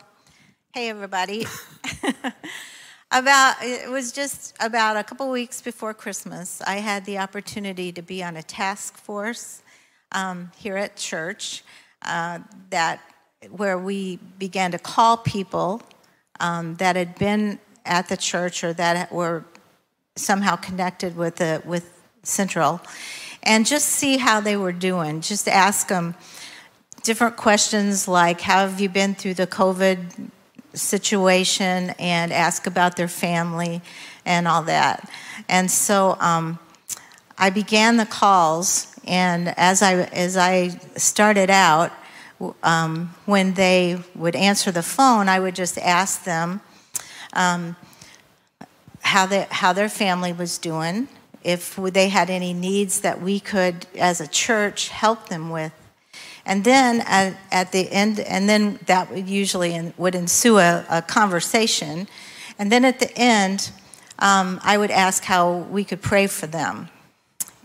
hey, 0.74 0.90
everybody. 0.90 1.48
About 3.12 3.56
it 3.62 3.90
was 3.90 4.12
just 4.12 4.56
about 4.60 4.98
a 4.98 5.04
couple 5.04 5.30
weeks 5.30 5.62
before 5.62 5.94
Christmas. 5.94 6.62
I 6.64 6.78
had 6.78 7.06
the 7.06 7.20
opportunity 7.20 7.92
to 7.94 8.02
be 8.02 8.22
on 8.24 8.36
a 8.36 8.44
task 8.44 8.98
force 8.98 9.62
um, 10.12 10.52
here 10.58 10.76
at 10.76 10.98
church 10.98 11.64
uh, 12.02 12.40
that 12.72 13.00
where 13.50 13.78
we 13.78 14.18
began 14.38 14.72
to 14.72 14.80
call 14.80 15.18
people 15.18 15.82
um, 16.40 16.76
that 16.76 16.96
had 16.96 17.16
been 17.16 17.60
at 17.86 18.10
the 18.10 18.18
church 18.18 18.64
or 18.64 18.74
that 18.74 19.12
were 19.12 19.46
somehow 20.16 20.56
connected 20.56 21.16
with 21.16 21.36
the 21.38 21.62
with 21.66 21.92
Central, 22.24 22.82
and 23.44 23.66
just 23.66 23.88
see 23.88 24.18
how 24.18 24.42
they 24.42 24.58
were 24.58 24.72
doing. 24.72 25.22
Just 25.22 25.48
ask 25.48 25.88
them 25.88 26.16
different 27.04 27.38
questions 27.38 28.08
like, 28.08 28.42
"How 28.42 28.68
have 28.68 28.80
you 28.80 28.90
been 28.90 29.14
through 29.14 29.36
the 29.36 29.48
COVID 29.48 30.32
situation?" 30.74 31.92
and 32.00 32.34
ask 32.34 32.66
about 32.66 32.96
their 32.96 33.08
family 33.08 33.82
and 34.26 34.48
all 34.48 34.64
that. 34.64 35.10
And 35.48 35.70
so 35.70 36.18
um, 36.20 36.58
I 37.38 37.50
began 37.52 37.98
the 37.98 38.06
calls, 38.06 38.96
and 39.06 39.54
as 39.58 39.82
I 39.82 39.94
as 39.94 40.36
I 40.38 40.70
started 40.96 41.50
out 41.50 41.92
um, 42.64 43.16
when 43.26 43.54
they 43.54 43.98
would 44.16 44.36
answer 44.36 44.72
the 44.72 44.84
phone, 44.84 45.30
I 45.30 45.40
would 45.40 45.56
just 45.56 45.78
ask 45.78 46.24
them 46.24 46.62
um, 47.34 47.76
how, 49.02 49.26
they, 49.26 49.48
how 49.50 49.74
their 49.74 49.90
family 49.90 50.34
was 50.34 50.58
doing, 50.58 51.08
if 51.44 51.76
they 51.76 52.10
had 52.10 52.30
any 52.30 52.54
needs 52.54 53.02
that 53.02 53.22
we 53.22 53.40
could, 53.40 53.86
as 53.98 54.20
a 54.20 54.28
church, 54.28 54.90
help 54.90 55.30
them 55.30 55.50
with. 55.50 55.72
And 56.46 56.64
then 56.64 57.02
at, 57.02 57.38
at 57.52 57.72
the 57.72 57.92
end, 57.92 58.20
and 58.20 58.48
then 58.48 58.80
that 58.86 59.12
would 59.12 59.28
usually 59.28 59.94
would 59.98 60.16
ensue 60.16 60.60
a, 60.60 60.86
a 60.90 61.02
conversation. 61.02 62.08
And 62.60 62.72
then 62.72 62.86
at 62.86 63.00
the 63.00 63.16
end, 63.18 63.72
um, 64.20 64.60
I 64.64 64.78
would 64.78 64.92
ask 64.92 65.24
how 65.24 65.58
we 65.58 65.84
could 65.84 66.02
pray 66.02 66.28
for 66.28 66.48
them. 66.48 66.90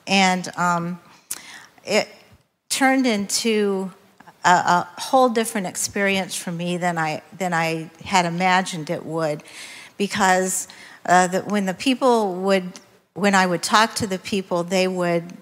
And 0.06 0.50
um, 0.56 1.00
it 1.84 2.08
turned 2.68 3.06
into 3.06 3.92
a, 4.44 4.48
a, 4.48 4.88
whole 4.98 5.28
different 5.28 5.66
experience 5.66 6.34
for 6.34 6.52
me 6.52 6.76
than 6.76 6.98
I, 6.98 7.22
than 7.36 7.52
I 7.52 7.90
had 8.04 8.24
imagined 8.26 8.90
it 8.90 9.04
would. 9.04 9.42
Because 9.96 10.68
uh, 11.06 11.26
the, 11.26 11.40
when 11.42 11.66
the 11.66 11.74
people 11.74 12.34
would, 12.36 12.80
when 13.14 13.34
I 13.34 13.46
would 13.46 13.62
talk 13.62 13.94
to 13.96 14.06
the 14.06 14.18
people, 14.18 14.64
they 14.64 14.88
would 14.88 15.32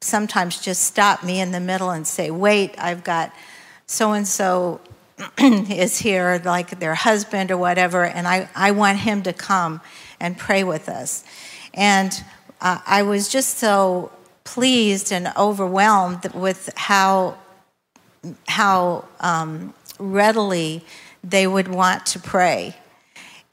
sometimes 0.00 0.60
just 0.60 0.82
stop 0.82 1.22
me 1.22 1.40
in 1.40 1.52
the 1.52 1.60
middle 1.60 1.90
and 1.90 2.06
say, 2.06 2.30
Wait, 2.30 2.74
I've 2.78 3.04
got 3.04 3.32
so 3.86 4.12
and 4.12 4.26
so 4.26 4.80
is 5.38 5.98
here, 5.98 6.40
like 6.44 6.78
their 6.78 6.94
husband 6.94 7.50
or 7.50 7.56
whatever, 7.56 8.04
and 8.04 8.26
I, 8.26 8.48
I 8.54 8.70
want 8.70 8.98
him 8.98 9.22
to 9.24 9.32
come 9.32 9.80
and 10.18 10.36
pray 10.36 10.64
with 10.64 10.88
us. 10.88 11.24
And 11.74 12.12
uh, 12.60 12.78
I 12.86 13.02
was 13.02 13.28
just 13.28 13.58
so 13.58 14.12
pleased 14.44 15.12
and 15.12 15.32
overwhelmed 15.36 16.32
with 16.34 16.70
how 16.76 17.38
how 18.48 19.04
um, 19.20 19.74
readily 19.98 20.84
they 21.22 21.46
would 21.46 21.68
want 21.68 22.06
to 22.06 22.18
pray. 22.18 22.74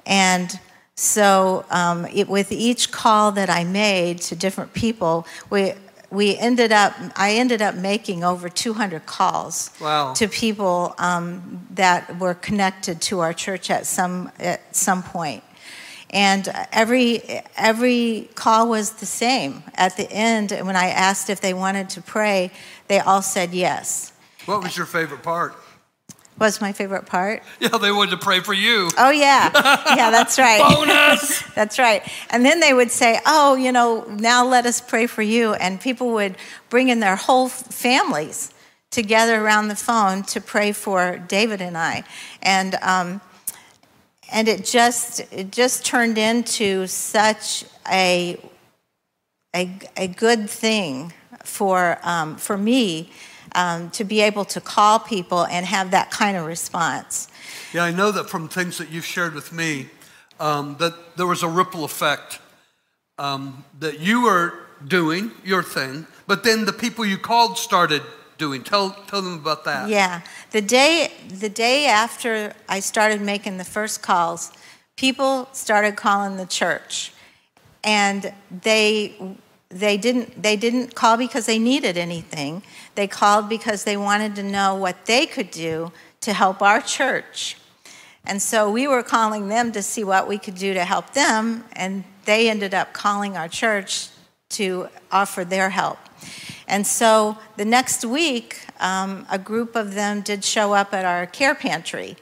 And 0.06 0.58
so, 0.96 1.66
um, 1.70 2.06
it, 2.06 2.28
with 2.28 2.52
each 2.52 2.92
call 2.92 3.32
that 3.34 3.50
I 3.50 3.64
made 3.64 4.20
to 4.22 4.36
different 4.36 4.74
people, 4.74 5.28
we, 5.50 5.74
we 6.10 6.38
ended 6.38 6.72
up, 6.72 6.94
I 7.16 7.34
ended 7.34 7.62
up 7.62 7.76
making 7.76 8.24
over 8.24 8.50
200 8.50 9.06
calls 9.06 9.72
wow. 9.80 10.14
to 10.14 10.28
people 10.28 10.96
um, 10.98 11.68
that 11.72 12.20
were 12.20 12.34
connected 12.34 13.02
to 13.02 13.20
our 13.20 13.34
church 13.34 13.70
at 13.70 13.86
some, 13.86 14.32
at 14.40 14.76
some 14.76 15.04
point. 15.04 15.44
And 16.10 16.48
every, 16.72 17.22
every 17.58 18.30
call 18.36 18.70
was 18.70 18.92
the 18.94 19.06
same. 19.06 19.64
At 19.76 19.98
the 19.98 20.10
end, 20.10 20.52
when 20.52 20.78
I 20.78 20.88
asked 20.88 21.30
if 21.30 21.42
they 21.42 21.54
wanted 21.54 21.90
to 21.92 22.02
pray, 22.02 22.52
they 22.88 23.00
all 23.00 23.22
said 23.22 23.54
yes. 23.54 24.14
What 24.48 24.64
was 24.64 24.78
your 24.78 24.86
favorite 24.86 25.24
part? 25.24 25.56
What's 26.38 26.62
my 26.62 26.72
favorite 26.72 27.06
part? 27.06 27.44
Yeah, 27.60 27.78
they 27.80 27.92
wanted 27.92 28.12
to 28.12 28.18
pray 28.18 28.40
for 28.40 28.54
you. 28.54 28.90
Oh, 28.98 29.10
yeah. 29.10 29.52
Yeah, 29.96 30.12
that's 30.12 30.38
right. 30.48 30.62
Bonus! 30.62 31.42
that's 31.56 31.78
right. 31.80 32.02
And 32.30 32.46
then 32.46 32.60
they 32.60 32.74
would 32.74 32.92
say, 32.92 33.20
Oh, 33.26 33.56
you 33.56 33.72
know, 33.72 34.06
now 34.06 34.46
let 34.46 34.66
us 34.66 34.80
pray 34.80 35.08
for 35.08 35.22
you. 35.22 35.54
And 35.54 35.82
people 35.82 36.12
would 36.14 36.38
bring 36.70 36.90
in 36.90 37.00
their 37.00 37.16
whole 37.16 37.50
families 37.50 38.54
together 38.92 39.44
around 39.44 39.68
the 39.68 39.76
phone 39.76 40.24
to 40.24 40.40
pray 40.40 40.72
for 40.72 41.18
David 41.28 41.60
and 41.60 41.78
I. 41.78 42.04
And, 42.42 42.76
um, 42.76 43.20
and 44.32 44.48
it 44.48 44.66
just 44.66 45.22
it 45.32 45.52
just 45.52 45.86
turned 45.86 46.18
into 46.18 46.88
such 46.88 47.66
a 47.90 48.38
a, 49.56 49.80
a 49.96 50.08
good 50.08 50.50
thing 50.50 51.14
for 51.44 51.98
um, 52.04 52.36
for 52.36 52.58
me 52.58 53.10
um, 53.54 53.90
to 53.92 54.04
be 54.04 54.22
able 54.22 54.46
to 54.46 54.62
call 54.62 55.00
people 55.00 55.46
and 55.46 55.66
have 55.66 55.92
that 55.92 56.12
kind 56.12 56.38
of 56.38 56.46
response. 56.46 57.30
Yeah, 57.74 57.84
I 57.84 57.92
know 57.92 58.12
that 58.12 58.30
from 58.30 58.48
things 58.48 58.78
that 58.78 58.90
you've 58.90 59.06
shared 59.06 59.34
with 59.34 59.52
me, 59.52 59.88
um, 60.40 60.76
that 60.80 61.18
there 61.18 61.28
was 61.28 61.44
a 61.44 61.48
ripple 61.48 61.84
effect 61.84 62.40
um, 63.18 63.64
that 63.80 64.00
you 64.00 64.24
were 64.24 64.54
doing 64.86 65.32
your 65.44 65.64
thing, 65.64 66.06
but 66.28 66.44
then 66.44 66.66
the 66.66 66.74
people 66.74 67.06
you 67.06 67.18
called 67.18 67.58
started 67.58 68.02
doing. 68.38 68.64
Tell 68.64 68.92
tell 69.08 69.22
them 69.22 69.34
about 69.34 69.66
that. 69.66 69.90
Yeah, 69.90 70.22
the 70.52 70.62
day 70.62 71.12
the 71.28 71.50
day 71.50 71.88
after 71.88 72.54
I 72.70 72.80
started 72.80 73.22
making 73.22 73.58
the 73.58 73.64
first 73.64 74.02
calls, 74.02 74.52
people 74.96 75.50
started 75.54 75.96
calling 75.96 76.38
the 76.38 76.46
church, 76.46 77.14
and 77.84 78.32
they 78.64 79.16
they 79.70 79.98
didn't 79.98 80.42
they 80.42 80.56
didn't 80.56 80.96
call 80.96 81.18
because 81.18 81.46
they 81.46 81.60
needed 81.60 81.98
anything 81.98 82.64
they 82.98 83.08
called 83.08 83.48
because 83.48 83.84
they 83.84 83.96
wanted 83.96 84.36
to 84.36 84.44
know 84.44 84.76
what 84.76 85.06
they 85.06 85.28
could 85.28 85.52
do 85.52 85.92
to 86.20 86.34
help 86.34 86.62
our 86.64 86.82
church. 86.82 87.56
And 88.26 88.42
so 88.42 88.70
we 88.70 88.88
were 88.88 89.04
calling 89.04 89.48
them 89.48 89.72
to 89.72 89.84
see 89.84 90.04
what 90.04 90.28
we 90.28 90.38
could 90.40 90.56
do 90.56 90.74
to 90.74 90.84
help 90.84 91.14
them 91.14 91.64
and 91.74 92.04
they 92.26 92.50
ended 92.50 92.74
up 92.74 92.92
calling 92.92 93.38
our 93.38 93.48
church 93.48 94.10
to 94.50 94.90
offer 95.12 95.46
their 95.46 95.70
help. 95.70 96.00
And 96.68 96.86
so 96.86 97.38
the 97.56 97.66
next 97.66 98.04
week 98.04 98.66
um, 98.80 99.28
a 99.32 99.38
group 99.38 99.76
of 99.76 99.94
them 99.94 100.22
did 100.22 100.44
show 100.44 100.74
up 100.74 100.92
at 100.92 101.06
our 101.06 101.28
care 101.28 101.56
pantry 101.56 102.18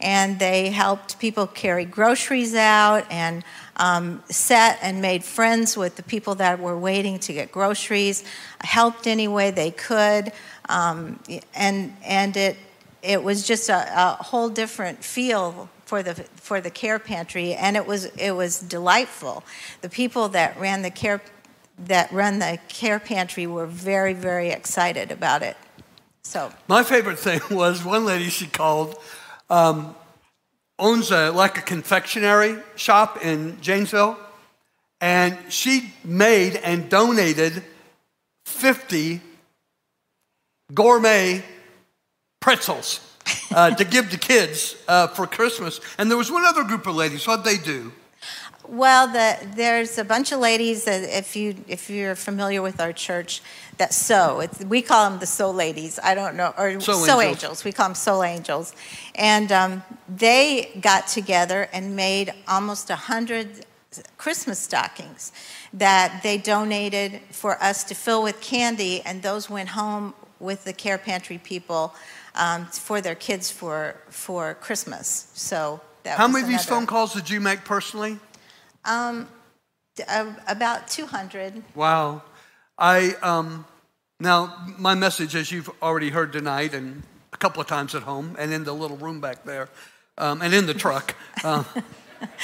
and 0.00 0.38
they 0.38 0.68
helped 0.68 1.18
people 1.18 1.46
carry 1.46 1.86
groceries 1.86 2.54
out 2.54 3.04
and 3.10 3.42
um, 3.78 4.22
set 4.28 4.78
and 4.82 5.00
made 5.00 5.24
friends 5.24 5.76
with 5.76 5.96
the 5.96 6.02
people 6.02 6.34
that 6.36 6.58
were 6.58 6.76
waiting 6.76 7.18
to 7.20 7.32
get 7.32 7.52
groceries, 7.52 8.24
helped 8.60 9.06
any 9.06 9.28
way 9.28 9.50
they 9.50 9.70
could, 9.70 10.32
um, 10.68 11.18
and 11.54 11.96
and 12.04 12.36
it 12.36 12.56
it 13.02 13.22
was 13.22 13.46
just 13.46 13.68
a, 13.68 13.76
a, 13.96 14.22
whole 14.22 14.48
different 14.48 15.04
feel 15.04 15.68
for 15.84 16.02
the 16.02 16.14
for 16.14 16.60
the 16.60 16.70
care 16.70 16.98
pantry, 16.98 17.54
and 17.54 17.76
it 17.76 17.86
was 17.86 18.06
it 18.16 18.32
was 18.32 18.60
delightful. 18.60 19.44
The 19.80 19.88
people 19.88 20.28
that 20.30 20.58
ran 20.58 20.82
the 20.82 20.90
care 20.90 21.22
that 21.78 22.10
run 22.10 22.40
the 22.40 22.58
care 22.68 22.98
pantry 22.98 23.46
were 23.46 23.66
very 23.66 24.12
very 24.12 24.50
excited 24.50 25.12
about 25.12 25.42
it. 25.42 25.56
So 26.22 26.52
my 26.66 26.82
favorite 26.82 27.18
thing 27.18 27.40
was 27.50 27.84
one 27.84 28.04
lady 28.04 28.28
she 28.28 28.46
called. 28.46 28.98
Um, 29.48 29.94
owns 30.78 31.10
a, 31.10 31.30
like 31.30 31.58
a 31.58 31.62
confectionery 31.62 32.56
shop 32.76 33.24
in 33.24 33.60
Janesville, 33.60 34.18
and 35.00 35.36
she 35.48 35.92
made 36.04 36.56
and 36.56 36.88
donated 36.88 37.62
50 38.46 39.20
gourmet 40.74 41.42
pretzels 42.40 43.00
uh, 43.54 43.74
to 43.74 43.84
give 43.84 44.10
to 44.10 44.18
kids 44.18 44.76
uh, 44.88 45.06
for 45.08 45.26
Christmas. 45.26 45.80
And 45.98 46.10
there 46.10 46.18
was 46.18 46.30
one 46.30 46.44
other 46.44 46.64
group 46.64 46.86
of 46.86 46.94
ladies. 46.94 47.26
What'd 47.26 47.44
they 47.44 47.58
do? 47.58 47.92
Well, 48.66 49.08
the, 49.08 49.38
there's 49.56 49.96
a 49.96 50.04
bunch 50.04 50.30
of 50.30 50.40
ladies 50.40 50.86
if 50.86 51.34
you 51.34 51.54
if 51.68 51.88
you're 51.88 52.14
familiar 52.14 52.60
with 52.60 52.80
our 52.80 52.92
church 52.92 53.40
that 53.78 53.94
sew. 53.94 54.40
It's, 54.40 54.64
we 54.64 54.82
call 54.82 55.08
them 55.08 55.18
the 55.18 55.26
sew 55.26 55.50
ladies. 55.50 55.98
I 56.02 56.14
don't 56.14 56.36
know 56.36 56.52
or 56.58 56.80
sew, 56.80 56.92
angels. 56.92 57.22
angels. 57.22 57.64
We 57.64 57.72
call 57.72 57.88
them 57.88 57.94
sew 57.94 58.22
angels, 58.22 58.74
and 59.14 59.50
um, 59.50 59.82
they 60.08 60.70
got 60.80 61.06
together 61.06 61.68
and 61.72 61.96
made 61.96 62.32
almost 62.46 62.90
a 62.90 62.96
hundred 62.96 63.66
Christmas 64.16 64.58
stockings 64.58 65.32
that 65.72 66.20
they 66.22 66.38
donated 66.38 67.20
for 67.30 67.60
us 67.62 67.84
to 67.84 67.94
fill 67.94 68.22
with 68.22 68.40
candy, 68.40 69.00
and 69.02 69.22
those 69.22 69.48
went 69.48 69.70
home 69.70 70.14
with 70.40 70.64
the 70.64 70.72
care 70.72 70.98
pantry 70.98 71.38
people 71.38 71.94
um, 72.34 72.66
for 72.66 73.00
their 73.00 73.14
kids 73.14 73.50
for 73.50 73.96
for 74.08 74.54
Christmas. 74.54 75.30
So. 75.34 75.80
How 76.04 76.26
many 76.26 76.42
of 76.42 76.48
these 76.48 76.64
phone 76.64 76.86
calls 76.86 77.12
did 77.12 77.28
you 77.28 77.38
make 77.38 77.66
personally? 77.66 78.18
Um, 78.86 79.28
uh, 80.08 80.32
about 80.46 80.88
200. 80.88 81.62
Wow. 81.74 82.22
I, 82.78 83.16
um, 83.22 83.64
now, 84.20 84.54
my 84.78 84.94
message, 84.94 85.34
as 85.34 85.50
you've 85.50 85.68
already 85.82 86.10
heard 86.10 86.32
tonight 86.32 86.74
and 86.74 87.02
a 87.32 87.36
couple 87.36 87.60
of 87.60 87.66
times 87.66 87.96
at 87.96 88.02
home 88.02 88.36
and 88.38 88.52
in 88.52 88.62
the 88.62 88.72
little 88.72 88.96
room 88.96 89.20
back 89.20 89.44
there 89.44 89.68
um, 90.16 90.42
and 90.42 90.54
in 90.54 90.66
the 90.66 90.74
truck, 90.74 91.16
uh, 91.42 91.64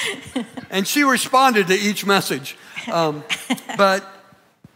and 0.69 0.85
she 0.85 1.03
responded 1.03 1.67
to 1.67 1.73
each 1.73 2.05
message. 2.05 2.57
Um, 2.91 3.23
but 3.77 4.05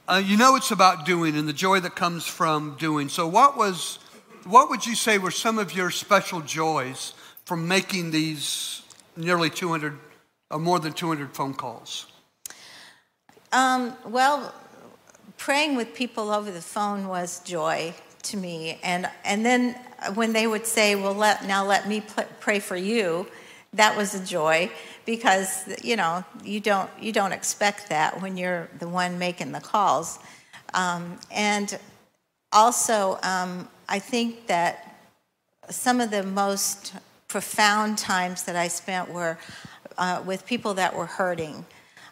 uh, 0.08 0.22
you 0.26 0.38
know 0.38 0.56
it's 0.56 0.72
about 0.72 1.06
doing 1.06 1.36
and 1.36 1.48
the 1.48 1.54
joy 1.54 1.82
that 1.82 1.94
comes 1.94 2.26
from 2.26 2.78
doing. 2.80 3.10
So, 3.10 3.28
what 3.28 3.58
was, 3.58 4.00
what 4.46 4.70
would 4.70 4.86
you 4.86 4.96
say 4.96 5.18
were 5.18 5.30
some 5.30 5.60
of 5.60 5.76
your 5.76 5.92
special 5.92 6.40
joys 6.40 7.14
from 7.44 7.68
making 7.68 8.12
these 8.12 8.82
nearly 9.18 9.50
200 9.50 10.00
or 10.52 10.60
more 10.60 10.80
than 10.80 10.94
200 10.94 11.36
phone 11.36 11.54
calls? 11.54 12.06
Um, 13.52 13.98
well, 14.06 14.54
praying 15.38 15.76
with 15.76 15.94
people 15.94 16.32
over 16.32 16.52
the 16.52 16.62
phone 16.62 17.08
was 17.08 17.42
joy 17.42 17.94
to 18.24 18.38
me, 18.38 18.80
and 18.84 19.10
and 19.24 19.46
then 19.46 19.74
when 20.14 20.34
they 20.34 20.48
would 20.48 20.66
say, 20.66 20.96
"Well, 20.96 21.14
let 21.14 21.46
now 21.46 21.66
let 21.66 21.88
me 21.88 22.04
pray 22.40 22.60
for 22.60 22.76
you," 22.76 23.28
that 23.74 23.96
was 23.96 24.16
a 24.16 24.26
joy 24.26 24.72
because 25.06 25.70
you 25.84 25.96
know 25.96 26.24
you 26.44 26.60
don't 26.60 26.90
you 27.00 27.12
don't 27.12 27.32
expect 27.32 27.90
that 27.90 28.22
when 28.22 28.38
you're 28.38 28.70
the 28.80 28.88
one 28.88 29.20
making 29.20 29.52
the 29.52 29.62
calls, 29.62 30.20
um, 30.74 31.20
and 31.32 31.80
also 32.52 33.20
um, 33.24 33.68
I 33.88 34.00
think 34.00 34.48
that 34.48 34.90
some 35.70 36.02
of 36.02 36.12
the 36.12 36.24
most 36.24 36.94
profound 37.28 37.98
times 37.98 38.44
that 38.44 38.56
I 38.56 38.68
spent 38.68 39.10
were 39.12 39.38
uh, 39.98 40.22
with 40.26 40.46
people 40.46 40.74
that 40.76 40.96
were 40.96 41.06
hurting. 41.06 41.66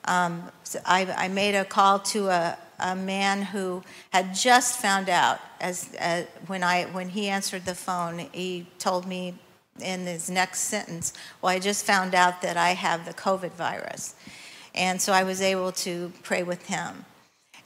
Um, 0.06 0.44
so 0.64 0.80
I, 0.86 1.06
I, 1.18 1.28
made 1.28 1.56
a 1.56 1.66
call 1.66 2.00
to 2.00 2.28
a, 2.28 2.58
a, 2.80 2.96
man 2.96 3.42
who 3.42 3.84
had 4.12 4.34
just 4.34 4.80
found 4.80 5.10
out 5.10 5.40
as, 5.60 5.90
when 6.48 6.64
I 6.64 6.86
when 6.86 7.10
he 7.10 7.30
answered 7.30 7.66
the 7.66 7.76
phone, 7.76 8.28
he 8.32 8.68
told 8.80 9.08
me 9.08 9.36
in 9.80 10.06
his 10.06 10.30
next 10.30 10.62
sentence, 10.62 11.14
"Well, 11.42 11.52
I 11.52 11.60
just 11.60 11.86
found 11.86 12.16
out 12.16 12.42
that 12.42 12.58
I 12.58 12.70
have 12.70 13.06
the 13.06 13.14
COVID 13.14 13.52
virus," 13.52 14.16
and 14.74 15.02
so 15.02 15.14
I 15.14 15.24
was 15.24 15.42
able 15.42 15.72
to 15.74 16.12
pray 16.24 16.44
with 16.44 16.66
him. 16.68 17.06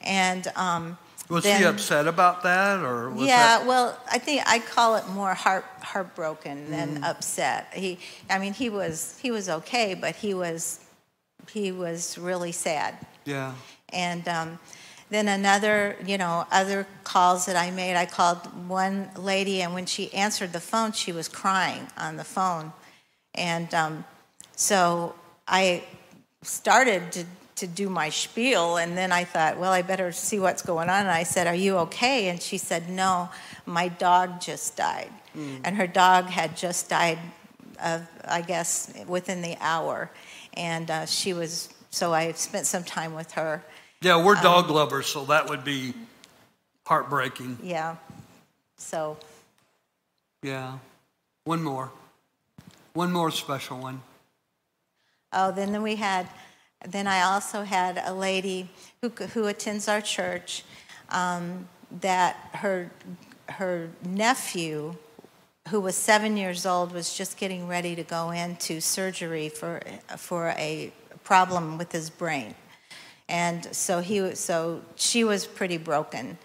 And 0.02 0.48
um, 0.56 0.98
was 1.30 1.46
then, 1.46 1.62
he 1.62 1.66
upset 1.66 2.08
about 2.08 2.44
that, 2.44 2.84
or 2.84 3.14
yeah? 3.16 3.60
That... 3.60 3.66
Well, 3.66 3.98
I 4.12 4.18
think 4.18 4.44
I 4.46 4.60
call 4.60 4.96
it 4.96 5.08
more 5.10 5.34
heart 5.34 5.66
heartbroken 5.82 6.70
than 6.70 6.98
mm. 6.98 7.04
upset. 7.04 7.68
He, 7.74 8.00
I 8.30 8.38
mean, 8.38 8.54
he 8.54 8.70
was 8.70 9.18
he 9.22 9.32
was 9.32 9.48
okay, 9.48 9.94
but 9.94 10.16
he 10.16 10.34
was 10.34 10.82
he 11.50 11.72
was 11.72 12.18
really 12.18 12.52
sad. 12.52 12.98
Yeah. 13.26 13.54
And 13.94 14.28
um, 14.28 14.60
then 15.12 15.28
another, 15.28 15.96
you 16.06 16.18
know, 16.18 16.48
other 16.52 16.88
calls 17.04 17.46
that 17.46 17.56
I 17.56 17.70
made, 17.70 17.96
I 17.96 18.06
called 18.06 18.38
one 18.68 19.12
lady, 19.16 19.62
and 19.62 19.74
when 19.74 19.86
she 19.86 20.12
answered 20.14 20.54
the 20.54 20.60
phone, 20.60 20.94
she 20.94 21.12
was 21.12 21.28
crying 21.28 21.88
on 21.98 22.18
the 22.18 22.24
phone. 22.24 22.74
And 23.36 23.72
um, 23.74 24.06
so 24.56 25.14
I 25.48 25.84
started 26.42 27.12
to, 27.12 27.26
to 27.58 27.68
do 27.68 27.90
my 27.90 28.10
spiel, 28.10 28.78
and 28.78 28.98
then 28.98 29.12
I 29.12 29.24
thought, 29.26 29.60
well, 29.60 29.72
I 29.72 29.84
better 29.84 30.12
see 30.12 30.40
what's 30.40 30.64
going 30.64 30.90
on. 30.90 31.02
And 31.02 31.12
I 31.12 31.24
said, 31.24 31.46
Are 31.46 31.56
you 31.56 31.78
okay? 31.80 32.30
And 32.30 32.42
she 32.42 32.58
said, 32.58 32.90
No, 32.90 33.30
my 33.68 33.90
dog 33.90 34.42
just 34.42 34.76
died. 34.76 35.12
Mm. 35.38 35.62
And 35.64 35.76
her 35.76 35.88
dog 35.88 36.26
had 36.26 36.58
just 36.58 36.90
died, 36.90 37.20
of, 37.84 38.08
I 38.26 38.42
guess, 38.42 38.94
within 39.08 39.42
the 39.42 39.56
hour 39.60 40.10
and 40.54 40.92
uh, 40.92 41.06
she 41.06 41.34
was 41.34 41.70
so 41.90 42.14
I 42.14 42.32
spent 42.34 42.66
some 42.66 42.84
time 42.84 43.14
with 43.14 43.32
her. 43.34 43.64
Yeah, 44.02 44.24
we're 44.24 44.36
dog 44.36 44.66
um, 44.66 44.76
lovers, 44.76 45.06
so 45.06 45.26
that 45.26 45.48
would 45.48 45.64
be 45.64 45.94
heartbreaking. 46.88 47.60
Yeah. 47.62 47.98
So. 48.78 49.18
Yeah. 50.42 50.80
One 51.44 51.62
more. 51.62 51.92
One 52.94 53.12
more 53.12 53.30
special 53.30 53.78
one. 53.78 54.02
Oh, 55.32 55.52
then 55.52 55.82
we 55.84 55.96
had, 55.98 56.28
then 56.86 57.06
I 57.06 57.22
also 57.22 57.62
had 57.62 58.02
a 58.04 58.14
lady 58.14 58.70
who, 59.02 59.10
who 59.10 59.46
attends 59.46 59.88
our 59.88 60.02
church 60.02 60.64
um, 61.10 61.68
that 62.02 62.36
her, 62.54 62.90
her 63.50 63.90
nephew 64.04 64.96
who 65.70 65.80
was 65.80 65.96
seven 65.96 66.38
years 66.38 66.66
old, 66.66 66.92
was 66.92 67.16
just 67.16 67.38
getting 67.38 67.68
ready 67.68 67.96
to 67.96 68.04
go 68.04 68.32
into 68.32 68.82
surgery 68.82 69.48
for, 69.48 69.80
for 70.18 70.50
a 70.58 70.92
problem 71.24 71.78
with 71.78 71.92
his 71.92 72.10
brain. 72.10 72.56
And 73.32 73.74
so, 73.74 74.02
he, 74.02 74.36
so 74.36 74.82
she 74.98 75.24
was 75.24 75.48
pretty 75.48 75.78
broken 75.78 76.38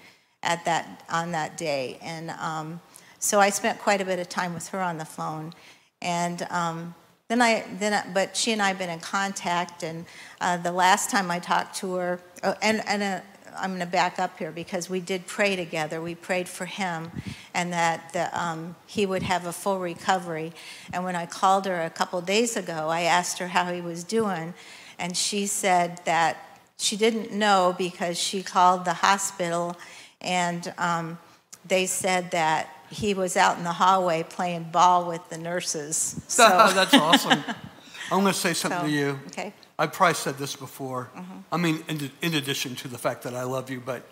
at 0.44 0.64
that, 0.66 1.02
on 1.11 1.32
that 1.32 1.56
day. 1.56 1.98
And 2.00 2.30
um, 2.30 2.80
so 3.18 3.40
I 3.40 3.50
spent 3.50 3.80
quite 3.80 4.00
a 4.00 4.04
bit 4.04 4.20
of 4.20 4.28
time 4.28 4.54
with 4.54 4.68
her 4.68 4.80
on 4.80 4.96
the 4.96 5.04
phone. 5.04 5.52
And 6.00 6.46
um, 6.48 6.94
then 7.26 7.42
I, 7.42 7.64
then 7.80 7.92
I, 7.92 8.04
but 8.14 8.37
she 8.37 8.52
and 8.52 8.62
I 8.62 8.68
have 8.68 8.78
been 8.78 8.88
in 8.88 9.00
contact. 9.00 9.82
And 9.82 10.06
uh, 10.40 10.58
the 10.58 10.70
last 10.70 11.11
time 11.11 11.28
I 11.28 11.40
talked 11.40 11.74
to 11.78 11.94
her, 11.94 12.20
oh, 12.44 12.54
and, 12.62 12.80
and 12.87 13.02
uh, 13.02 13.20
I'm 13.58 13.70
going 13.70 13.80
to 13.80 13.87
back 13.87 14.20
up 14.20 14.38
here 14.38 14.52
because 14.52 14.88
we 14.88 15.00
did 15.00 15.26
pray 15.26 15.56
together. 15.56 16.00
We 16.00 16.14
prayed 16.14 16.48
for 16.48 16.66
him 16.66 17.11
and 17.52 17.72
that 17.72 18.12
the, 18.12 18.40
um, 18.40 18.76
he 18.87 19.06
would 19.06 19.24
have 19.24 19.44
a 19.44 19.52
full 19.52 19.80
recovery. 19.80 20.52
And 20.92 21.02
when 21.02 21.16
I 21.16 21.26
called 21.26 21.66
her 21.66 21.82
a 21.82 21.90
couple 21.90 22.20
days 22.20 22.56
ago, 22.56 22.90
I 22.90 23.02
asked 23.02 23.38
her 23.38 23.48
how 23.48 23.72
he 23.72 23.80
was 23.80 24.04
doing, 24.04 24.54
and 24.98 25.16
she 25.16 25.46
said 25.46 26.00
that 26.04 26.45
she 26.78 26.96
didn't 26.96 27.32
know 27.32 27.74
because 27.76 28.18
she 28.18 28.42
called 28.42 28.84
the 28.84 28.94
hospital 28.94 29.76
and 30.20 30.72
um, 30.78 31.18
they 31.66 31.86
said 31.86 32.30
that 32.32 32.68
he 32.90 33.14
was 33.14 33.36
out 33.36 33.58
in 33.58 33.64
the 33.64 33.72
hallway 33.72 34.22
playing 34.22 34.64
ball 34.64 35.06
with 35.06 35.28
the 35.28 35.38
nurses. 35.38 36.20
So 36.28 36.46
that's 36.74 36.94
awesome. 36.94 37.42
I'm 38.12 38.20
going 38.20 38.32
to 38.32 38.38
say 38.38 38.52
something 38.52 38.80
so, 38.80 38.86
to 38.86 38.92
you. 38.92 39.20
Okay. 39.28 39.52
I've 39.78 39.92
probably 39.92 40.14
said 40.14 40.38
this 40.38 40.54
before. 40.54 41.10
Mm-hmm. 41.16 41.38
I 41.50 41.56
mean, 41.56 41.84
in, 41.88 42.10
in, 42.22 42.34
addition 42.34 42.76
to 42.76 42.88
the 42.88 42.98
fact 42.98 43.22
that 43.24 43.34
I 43.34 43.42
love 43.42 43.68
you, 43.68 43.82
but 43.84 44.06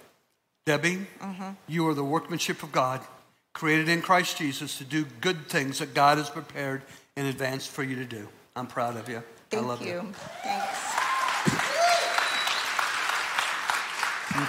Debbie, 0.67 1.07
mm-hmm. 1.21 1.51
you 1.69 1.87
are 1.89 1.95
the 1.95 2.05
workmanship 2.05 2.63
of 2.63 2.73
God, 2.73 3.01
created 3.53 3.89
in 3.89 4.03
Christ 4.03 4.37
Jesus 4.37 4.79
to 4.79 4.85
do 4.85 5.07
good 5.21 5.47
things 5.49 5.79
that 5.79 5.95
God 5.95 6.19
has 6.19 6.29
prepared 6.29 6.83
in 7.17 7.27
advance 7.27 7.67
for 7.67 7.85
you 7.85 7.97
to 7.97 8.05
do. 8.05 8.29
I'm 8.57 8.67
proud 8.67 8.97
of 8.97 9.09
you. 9.09 9.23
Thank 9.51 9.65
I 9.65 9.67
love 9.67 9.83
you. 9.83 9.93
you. 9.93 10.13
Thanks. 10.43 10.94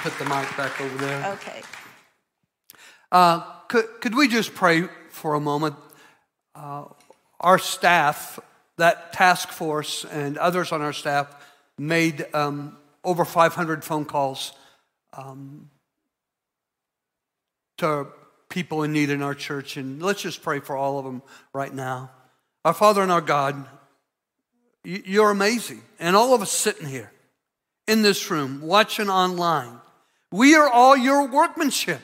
Put 0.06 0.20
the 0.20 0.26
mic 0.26 0.56
back 0.56 0.80
over 0.80 0.98
there. 1.00 1.32
Okay. 1.34 1.64
Uh, 3.12 3.40
could, 3.68 3.86
could 4.02 4.14
we 4.14 4.28
just 4.28 4.54
pray 4.54 4.84
for 5.10 5.34
a 5.34 5.40
moment? 5.40 5.76
Uh, 6.54 6.84
our 7.40 7.58
staff 7.58 8.40
that 8.78 9.14
task 9.14 9.50
force 9.50 10.06
and 10.06 10.38
others 10.38 10.72
on 10.72 10.84
our 10.84 10.94
staff 10.94 11.36
made 11.80 12.24
um, 12.36 12.78
over 13.04 13.26
500 13.26 13.84
phone 13.84 14.06
calls 14.06 14.54
um, 15.14 15.72
to 17.80 18.06
people 18.50 18.84
in 18.84 18.94
need 18.94 19.10
in 19.10 19.24
our 19.24 19.34
church. 19.34 19.76
And 19.76 20.04
let's 20.04 20.22
just 20.22 20.44
pray 20.44 20.60
for 20.60 20.78
all 20.78 21.00
of 21.00 21.06
them 21.06 21.24
right 21.52 21.74
now. 21.74 22.12
Our 22.64 22.76
Father 22.76 23.02
and 23.02 23.12
our 23.12 23.22
God, 23.22 23.66
you're 24.84 25.32
amazing. 25.32 25.82
And 26.00 26.16
all 26.16 26.36
of 26.36 26.44
us 26.44 26.52
sitting 26.52 26.88
here 26.88 27.12
in 27.88 28.04
this 28.04 28.30
room, 28.30 28.62
watching 28.62 29.10
online, 29.10 29.80
we 30.36 30.56
are 30.56 30.70
all 30.70 30.98
your 30.98 31.28
workmanship. 31.28 32.02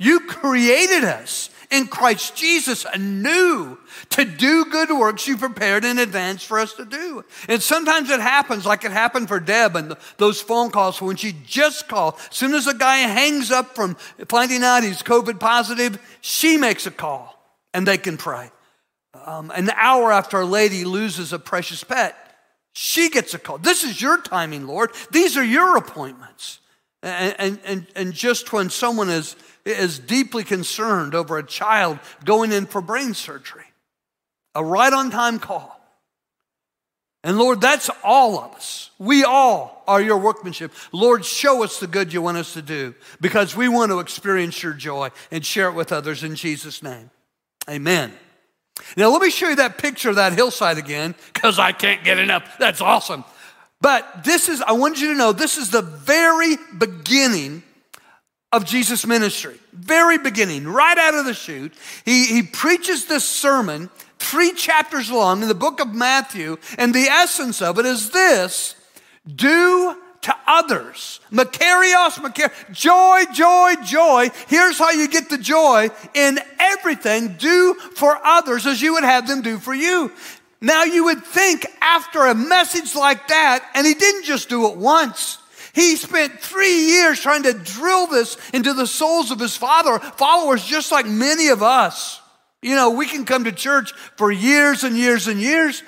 You 0.00 0.20
created 0.20 1.04
us 1.04 1.50
in 1.70 1.86
Christ 1.86 2.36
Jesus 2.36 2.84
anew 2.92 3.78
to 4.10 4.24
do 4.24 4.64
good 4.66 4.90
works 4.90 5.26
you 5.26 5.36
prepared 5.36 5.84
in 5.84 5.98
advance 5.98 6.42
for 6.42 6.58
us 6.58 6.74
to 6.74 6.84
do. 6.84 7.24
And 7.48 7.62
sometimes 7.62 8.10
it 8.10 8.20
happens, 8.20 8.66
like 8.66 8.84
it 8.84 8.90
happened 8.90 9.28
for 9.28 9.38
Deb 9.38 9.76
and 9.76 9.96
those 10.16 10.40
phone 10.40 10.70
calls 10.70 11.00
when 11.00 11.16
she 11.16 11.34
just 11.46 11.88
called. 11.88 12.14
As 12.30 12.36
soon 12.36 12.54
as 12.54 12.66
a 12.66 12.74
guy 12.74 12.96
hangs 12.96 13.52
up 13.52 13.76
from 13.76 13.94
finding 14.28 14.64
out 14.64 14.82
he's 14.82 15.02
COVID 15.02 15.38
positive, 15.38 15.98
she 16.20 16.56
makes 16.56 16.86
a 16.86 16.90
call 16.90 17.40
and 17.72 17.86
they 17.86 17.98
can 17.98 18.16
pray. 18.16 18.50
Um, 19.14 19.50
an 19.52 19.70
hour 19.70 20.12
after 20.12 20.40
a 20.40 20.44
lady 20.44 20.84
loses 20.84 21.32
a 21.32 21.38
precious 21.38 21.84
pet, 21.84 22.16
she 22.72 23.10
gets 23.10 23.32
a 23.32 23.38
call. 23.38 23.58
This 23.58 23.84
is 23.84 24.02
your 24.02 24.20
timing, 24.20 24.66
Lord. 24.66 24.90
These 25.12 25.36
are 25.36 25.44
your 25.44 25.76
appointments. 25.76 26.60
And, 27.06 27.60
and, 27.64 27.86
and, 27.94 28.12
just 28.12 28.52
when 28.52 28.68
someone 28.68 29.08
is 29.08 29.36
is 29.64 29.98
deeply 30.00 30.42
concerned 30.42 31.14
over 31.14 31.38
a 31.38 31.46
child 31.46 32.00
going 32.24 32.50
in 32.50 32.66
for 32.66 32.80
brain 32.80 33.14
surgery. 33.14 33.64
A 34.56 34.64
right 34.64 34.92
on 34.92 35.10
time 35.10 35.38
call. 35.38 35.72
And 37.22 37.38
Lord, 37.38 37.60
that's 37.60 37.90
all 38.02 38.38
of 38.38 38.54
us. 38.54 38.90
We 38.98 39.24
all 39.24 39.82
are 39.86 40.00
your 40.00 40.18
workmanship. 40.18 40.72
Lord, 40.92 41.24
show 41.24 41.62
us 41.62 41.80
the 41.80 41.86
good 41.86 42.12
you 42.12 42.22
want 42.22 42.38
us 42.38 42.54
to 42.54 42.62
do 42.62 42.94
because 43.20 43.56
we 43.56 43.68
want 43.68 43.90
to 43.92 44.00
experience 44.00 44.62
your 44.62 44.72
joy 44.72 45.10
and 45.30 45.44
share 45.44 45.68
it 45.68 45.74
with 45.74 45.92
others 45.92 46.22
in 46.22 46.34
Jesus' 46.34 46.82
name. 46.82 47.10
Amen. 47.68 48.12
Now, 48.96 49.10
let 49.10 49.22
me 49.22 49.30
show 49.30 49.48
you 49.48 49.56
that 49.56 49.78
picture 49.78 50.10
of 50.10 50.16
that 50.16 50.34
hillside 50.34 50.78
again 50.78 51.14
because 51.32 51.58
I 51.58 51.72
can't 51.72 52.04
get 52.04 52.18
enough. 52.18 52.56
That's 52.58 52.80
awesome. 52.80 53.24
But 53.80 54.24
this 54.24 54.48
is, 54.48 54.62
I 54.62 54.72
want 54.72 55.00
you 55.00 55.08
to 55.08 55.18
know, 55.18 55.32
this 55.32 55.58
is 55.58 55.70
the 55.70 55.82
very 55.82 56.56
beginning 56.78 57.62
of 58.52 58.64
Jesus' 58.64 59.06
ministry. 59.06 59.58
Very 59.72 60.18
beginning, 60.18 60.66
right 60.66 60.96
out 60.96 61.14
of 61.14 61.26
the 61.26 61.34
chute, 61.34 61.74
he, 62.04 62.26
he 62.26 62.42
preaches 62.42 63.06
this 63.06 63.28
sermon 63.28 63.90
three 64.18 64.52
chapters 64.52 65.10
long 65.10 65.42
in 65.42 65.48
the 65.48 65.54
book 65.54 65.80
of 65.80 65.94
Matthew, 65.94 66.56
and 66.78 66.94
the 66.94 67.06
essence 67.08 67.60
of 67.60 67.78
it 67.78 67.86
is 67.86 68.10
this 68.10 68.74
do 69.34 69.96
to 70.22 70.34
others. 70.46 71.20
Makarios, 71.30 72.20
makar- 72.20 72.52
joy, 72.72 73.24
joy, 73.32 73.74
joy. 73.84 74.30
Here's 74.48 74.78
how 74.78 74.90
you 74.90 75.08
get 75.08 75.28
the 75.28 75.38
joy 75.38 75.90
in 76.14 76.40
everything. 76.58 77.36
Do 77.38 77.74
for 77.74 78.18
others 78.24 78.66
as 78.66 78.82
you 78.82 78.94
would 78.94 79.04
have 79.04 79.28
them 79.28 79.42
do 79.42 79.58
for 79.58 79.74
you. 79.74 80.10
Now 80.60 80.84
you 80.84 81.04
would 81.04 81.22
think 81.24 81.66
after 81.80 82.24
a 82.24 82.34
message 82.34 82.94
like 82.94 83.28
that, 83.28 83.68
and 83.74 83.86
he 83.86 83.94
didn't 83.94 84.24
just 84.24 84.48
do 84.48 84.68
it 84.68 84.76
once. 84.76 85.38
He 85.74 85.96
spent 85.96 86.40
three 86.40 86.86
years 86.86 87.20
trying 87.20 87.42
to 87.42 87.52
drill 87.52 88.06
this 88.06 88.38
into 88.54 88.72
the 88.72 88.86
souls 88.86 89.30
of 89.30 89.38
his 89.38 89.56
father, 89.56 89.98
followers, 89.98 90.64
just 90.64 90.90
like 90.90 91.06
many 91.06 91.48
of 91.48 91.62
us. 91.62 92.20
You 92.62 92.74
know, 92.74 92.90
we 92.90 93.06
can 93.06 93.26
come 93.26 93.44
to 93.44 93.52
church 93.52 93.92
for 94.16 94.32
years 94.32 94.84
and 94.84 94.96
years 94.96 95.28
and 95.28 95.38
years, 95.38 95.82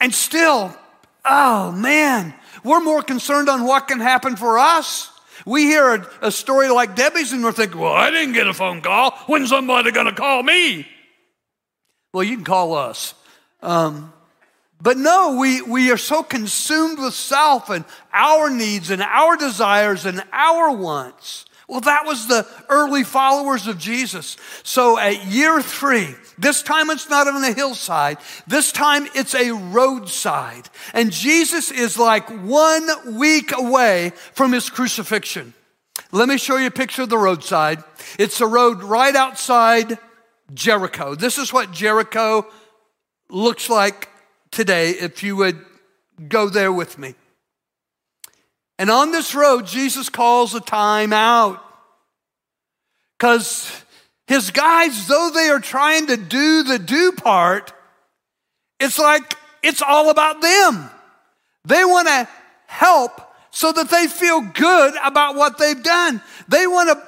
and 0.00 0.12
still, 0.12 0.76
oh 1.24 1.70
man, 1.70 2.34
we're 2.64 2.80
more 2.80 3.02
concerned 3.02 3.48
on 3.48 3.64
what 3.64 3.86
can 3.86 4.00
happen 4.00 4.34
for 4.34 4.58
us. 4.58 5.12
We 5.46 5.62
hear 5.62 5.94
a, 5.94 6.10
a 6.22 6.32
story 6.32 6.68
like 6.68 6.96
Debbie's, 6.96 7.32
and 7.32 7.44
we're 7.44 7.52
thinking, 7.52 7.80
well, 7.80 7.92
I 7.92 8.10
didn't 8.10 8.34
get 8.34 8.48
a 8.48 8.54
phone 8.54 8.80
call. 8.80 9.12
When's 9.26 9.50
somebody 9.50 9.92
going 9.92 10.06
to 10.06 10.12
call 10.12 10.42
me? 10.42 10.86
Well, 12.12 12.24
you 12.24 12.34
can 12.34 12.44
call 12.44 12.74
us. 12.74 13.14
Um, 13.62 14.12
but 14.80 14.96
no, 14.96 15.36
we, 15.38 15.60
we 15.62 15.90
are 15.90 15.96
so 15.96 16.22
consumed 16.22 16.98
with 16.98 17.14
self 17.14 17.68
and 17.68 17.84
our 18.12 18.48
needs 18.48 18.90
and 18.90 19.02
our 19.02 19.36
desires 19.36 20.06
and 20.06 20.22
our 20.32 20.70
wants. 20.70 21.46
Well, 21.68 21.80
that 21.80 22.06
was 22.06 22.28
the 22.28 22.46
early 22.70 23.04
followers 23.04 23.66
of 23.66 23.76
Jesus. 23.78 24.38
So 24.62 24.98
at 24.98 25.26
year 25.26 25.60
three, 25.60 26.14
this 26.38 26.62
time 26.62 26.88
it's 26.88 27.10
not 27.10 27.28
on 27.28 27.44
a 27.44 27.52
hillside. 27.52 28.16
This 28.46 28.72
time 28.72 29.06
it's 29.14 29.34
a 29.34 29.50
roadside. 29.50 30.70
And 30.94 31.12
Jesus 31.12 31.70
is 31.70 31.98
like 31.98 32.30
one 32.30 33.18
week 33.18 33.52
away 33.54 34.12
from 34.32 34.52
his 34.52 34.70
crucifixion. 34.70 35.52
Let 36.10 36.28
me 36.28 36.38
show 36.38 36.56
you 36.56 36.68
a 36.68 36.70
picture 36.70 37.02
of 37.02 37.10
the 37.10 37.18
roadside. 37.18 37.84
It's 38.18 38.40
a 38.40 38.46
road 38.46 38.82
right 38.82 39.14
outside 39.14 39.98
Jericho. 40.54 41.14
This 41.16 41.36
is 41.36 41.52
what 41.52 41.72
Jericho 41.72 42.46
looks 43.30 43.68
like 43.68 44.08
today 44.50 44.90
if 44.90 45.22
you 45.22 45.36
would 45.36 45.64
go 46.28 46.48
there 46.48 46.72
with 46.72 46.98
me. 46.98 47.14
And 48.78 48.90
on 48.90 49.10
this 49.10 49.34
road, 49.34 49.66
Jesus 49.66 50.08
calls 50.08 50.54
a 50.54 50.60
time 50.60 51.12
out. 51.12 51.62
Because 53.18 53.72
his 54.28 54.50
guys, 54.52 55.08
though 55.08 55.30
they 55.34 55.48
are 55.48 55.58
trying 55.58 56.06
to 56.06 56.16
do 56.16 56.62
the 56.62 56.78
do 56.78 57.12
part, 57.12 57.72
it's 58.78 58.98
like 58.98 59.34
it's 59.62 59.82
all 59.82 60.10
about 60.10 60.40
them. 60.40 60.90
They 61.64 61.84
want 61.84 62.06
to 62.06 62.28
help 62.66 63.20
so 63.50 63.72
that 63.72 63.90
they 63.90 64.06
feel 64.06 64.40
good 64.40 64.94
about 65.02 65.34
what 65.34 65.58
they've 65.58 65.82
done. 65.82 66.22
They 66.46 66.66
want 66.66 66.90
to 66.90 67.07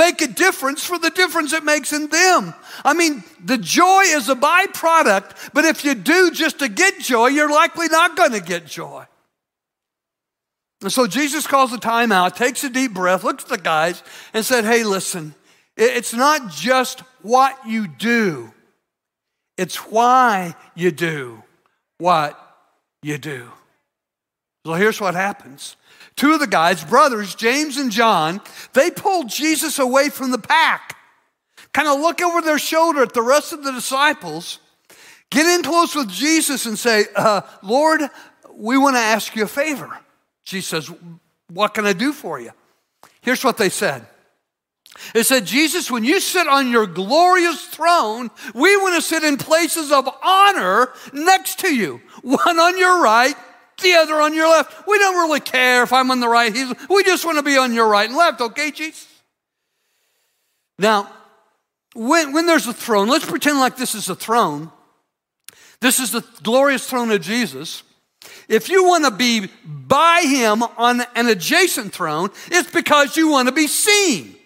make 0.00 0.22
a 0.22 0.26
difference 0.26 0.82
for 0.82 0.98
the 0.98 1.10
difference 1.10 1.52
it 1.52 1.62
makes 1.62 1.92
in 1.92 2.08
them. 2.08 2.54
I 2.84 2.94
mean, 2.94 3.22
the 3.44 3.58
joy 3.58 4.02
is 4.06 4.30
a 4.30 4.34
byproduct, 4.34 5.50
but 5.52 5.66
if 5.66 5.84
you 5.84 5.94
do 5.94 6.30
just 6.30 6.60
to 6.60 6.68
get 6.68 6.98
joy, 7.00 7.26
you're 7.26 7.52
likely 7.52 7.88
not 7.88 8.16
going 8.16 8.32
to 8.32 8.40
get 8.40 8.66
joy. 8.66 9.04
And 10.80 10.90
so 10.90 11.06
Jesus 11.06 11.46
calls 11.46 11.74
a 11.74 11.78
time 11.78 12.10
out, 12.12 12.34
takes 12.34 12.64
a 12.64 12.70
deep 12.70 12.94
breath, 12.94 13.22
looks 13.22 13.44
at 13.44 13.50
the 13.50 13.58
guys, 13.58 14.02
and 14.32 14.42
said, 14.44 14.64
Hey, 14.64 14.82
listen, 14.84 15.34
it's 15.76 16.14
not 16.14 16.50
just 16.50 17.00
what 17.20 17.58
you 17.66 17.86
do, 17.86 18.52
it's 19.58 19.76
why 19.76 20.54
you 20.74 20.90
do 20.90 21.42
what 21.98 22.38
you 23.02 23.18
do. 23.18 23.50
So 24.64 24.72
here's 24.72 25.00
what 25.00 25.14
happens 25.14 25.76
Two 26.20 26.34
of 26.34 26.40
the 26.40 26.46
guys, 26.46 26.84
brothers, 26.84 27.34
James 27.34 27.78
and 27.78 27.90
John, 27.90 28.42
they 28.74 28.90
pulled 28.90 29.30
Jesus 29.30 29.78
away 29.78 30.10
from 30.10 30.30
the 30.30 30.38
pack, 30.38 30.94
kind 31.72 31.88
of 31.88 31.98
look 31.98 32.20
over 32.20 32.42
their 32.42 32.58
shoulder 32.58 33.00
at 33.00 33.14
the 33.14 33.22
rest 33.22 33.54
of 33.54 33.64
the 33.64 33.72
disciples, 33.72 34.58
get 35.30 35.46
in 35.46 35.62
close 35.62 35.94
with 35.94 36.10
Jesus 36.10 36.66
and 36.66 36.78
say, 36.78 37.06
uh, 37.16 37.40
Lord, 37.62 38.02
we 38.52 38.76
want 38.76 38.96
to 38.96 39.00
ask 39.00 39.34
you 39.34 39.44
a 39.44 39.48
favor. 39.48 39.98
Jesus 40.44 40.68
says, 40.68 40.92
What 41.48 41.72
can 41.72 41.86
I 41.86 41.94
do 41.94 42.12
for 42.12 42.38
you? 42.38 42.50
Here's 43.22 43.42
what 43.42 43.56
they 43.56 43.70
said. 43.70 44.06
It 45.14 45.24
said, 45.24 45.46
Jesus, 45.46 45.90
when 45.90 46.04
you 46.04 46.20
sit 46.20 46.46
on 46.46 46.70
your 46.70 46.86
glorious 46.86 47.64
throne, 47.64 48.30
we 48.54 48.76
want 48.76 48.94
to 48.94 49.00
sit 49.00 49.24
in 49.24 49.38
places 49.38 49.90
of 49.90 50.06
honor 50.22 50.92
next 51.14 51.60
to 51.60 51.74
you, 51.74 52.02
one 52.22 52.58
on 52.58 52.76
your 52.76 53.02
right 53.02 53.36
the 53.80 53.94
other 53.94 54.14
on 54.20 54.34
your 54.34 54.48
left. 54.48 54.86
We 54.86 54.98
don't 54.98 55.16
really 55.16 55.40
care 55.40 55.82
if 55.82 55.92
I'm 55.92 56.10
on 56.10 56.20
the 56.20 56.28
right. 56.28 56.54
He's, 56.54 56.72
we 56.88 57.04
just 57.04 57.24
want 57.24 57.38
to 57.38 57.42
be 57.42 57.56
on 57.56 57.72
your 57.72 57.88
right 57.88 58.08
and 58.08 58.16
left, 58.16 58.40
okay, 58.40 58.70
Jesus? 58.70 59.06
Now, 60.78 61.10
when, 61.94 62.32
when 62.32 62.46
there's 62.46 62.66
a 62.66 62.72
throne, 62.72 63.08
let's 63.08 63.26
pretend 63.26 63.58
like 63.58 63.76
this 63.76 63.94
is 63.94 64.08
a 64.08 64.14
throne. 64.14 64.70
This 65.80 65.98
is 65.98 66.12
the 66.12 66.24
glorious 66.42 66.88
throne 66.88 67.10
of 67.10 67.20
Jesus. 67.20 67.82
If 68.48 68.68
you 68.68 68.84
want 68.84 69.04
to 69.04 69.10
be 69.10 69.48
by 69.64 70.22
him 70.24 70.62
on 70.62 71.02
an 71.14 71.28
adjacent 71.28 71.92
throne, 71.92 72.30
it's 72.50 72.70
because 72.70 73.16
you 73.16 73.30
want 73.30 73.48
to 73.48 73.54
be 73.54 73.66
seen. 73.66 74.36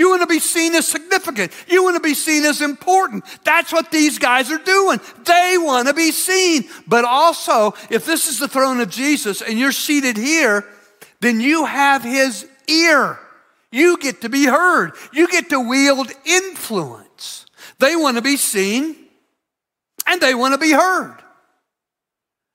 You 0.00 0.08
want 0.08 0.22
to 0.22 0.26
be 0.26 0.38
seen 0.38 0.74
as 0.76 0.88
significant. 0.88 1.52
You 1.68 1.84
want 1.84 1.94
to 1.96 2.00
be 2.00 2.14
seen 2.14 2.46
as 2.46 2.62
important. 2.62 3.22
That's 3.44 3.70
what 3.70 3.90
these 3.90 4.18
guys 4.18 4.50
are 4.50 4.56
doing. 4.56 4.98
They 5.26 5.56
want 5.58 5.88
to 5.88 5.92
be 5.92 6.10
seen. 6.10 6.64
But 6.86 7.04
also, 7.04 7.74
if 7.90 8.06
this 8.06 8.26
is 8.26 8.38
the 8.38 8.48
throne 8.48 8.80
of 8.80 8.88
Jesus 8.88 9.42
and 9.42 9.58
you're 9.58 9.72
seated 9.72 10.16
here, 10.16 10.64
then 11.20 11.38
you 11.38 11.66
have 11.66 12.02
his 12.02 12.48
ear. 12.66 13.18
You 13.70 13.98
get 13.98 14.22
to 14.22 14.30
be 14.30 14.46
heard. 14.46 14.92
You 15.12 15.28
get 15.28 15.50
to 15.50 15.60
wield 15.60 16.10
influence. 16.24 17.44
They 17.78 17.94
want 17.94 18.16
to 18.16 18.22
be 18.22 18.38
seen 18.38 18.96
and 20.06 20.18
they 20.18 20.34
want 20.34 20.54
to 20.54 20.58
be 20.58 20.72
heard. 20.72 21.18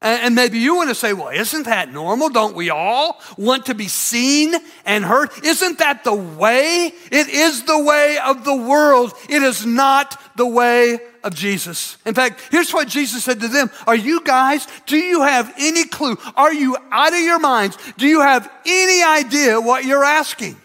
And 0.06 0.36
maybe 0.36 0.60
you 0.60 0.76
want 0.76 0.90
to 0.90 0.96
say, 0.96 1.14
well, 1.14 1.30
isn't 1.30 1.64
that 1.64 1.92
normal? 1.92 2.30
Don't 2.30 2.56
we 2.56 2.70
all 2.70 3.20
want 3.40 3.66
to 3.66 3.74
be 3.74 3.88
seen 3.88 4.54
and 4.86 5.04
heard? 5.04 5.32
Isn't 5.44 5.80
that 5.80 6.04
the 6.04 6.14
way? 6.14 6.94
It 7.12 7.28
is 7.28 7.64
the 7.64 7.84
way 7.84 8.20
of 8.24 8.46
the 8.46 8.56
world. 8.56 9.14
It 9.28 9.42
is 9.42 9.66
not 9.66 10.22
the 10.38 10.46
way 10.46 11.00
of 11.24 11.34
Jesus. 11.34 11.98
In 12.06 12.14
fact, 12.14 12.40
here's 12.52 12.72
what 12.72 12.88
Jesus 12.88 13.24
said 13.24 13.40
to 13.40 13.48
them 13.48 13.72
Are 13.88 13.96
you 13.96 14.22
guys, 14.22 14.68
do 14.86 14.96
you 14.96 15.24
have 15.24 15.52
any 15.58 15.86
clue? 15.86 16.16
Are 16.36 16.54
you 16.54 16.78
out 16.92 17.14
of 17.14 17.20
your 17.22 17.40
minds? 17.40 17.76
Do 17.98 18.06
you 18.06 18.22
have 18.22 18.48
any 18.64 19.04
idea 19.04 19.60
what 19.60 19.86
you're 19.86 20.04
asking? 20.04 20.56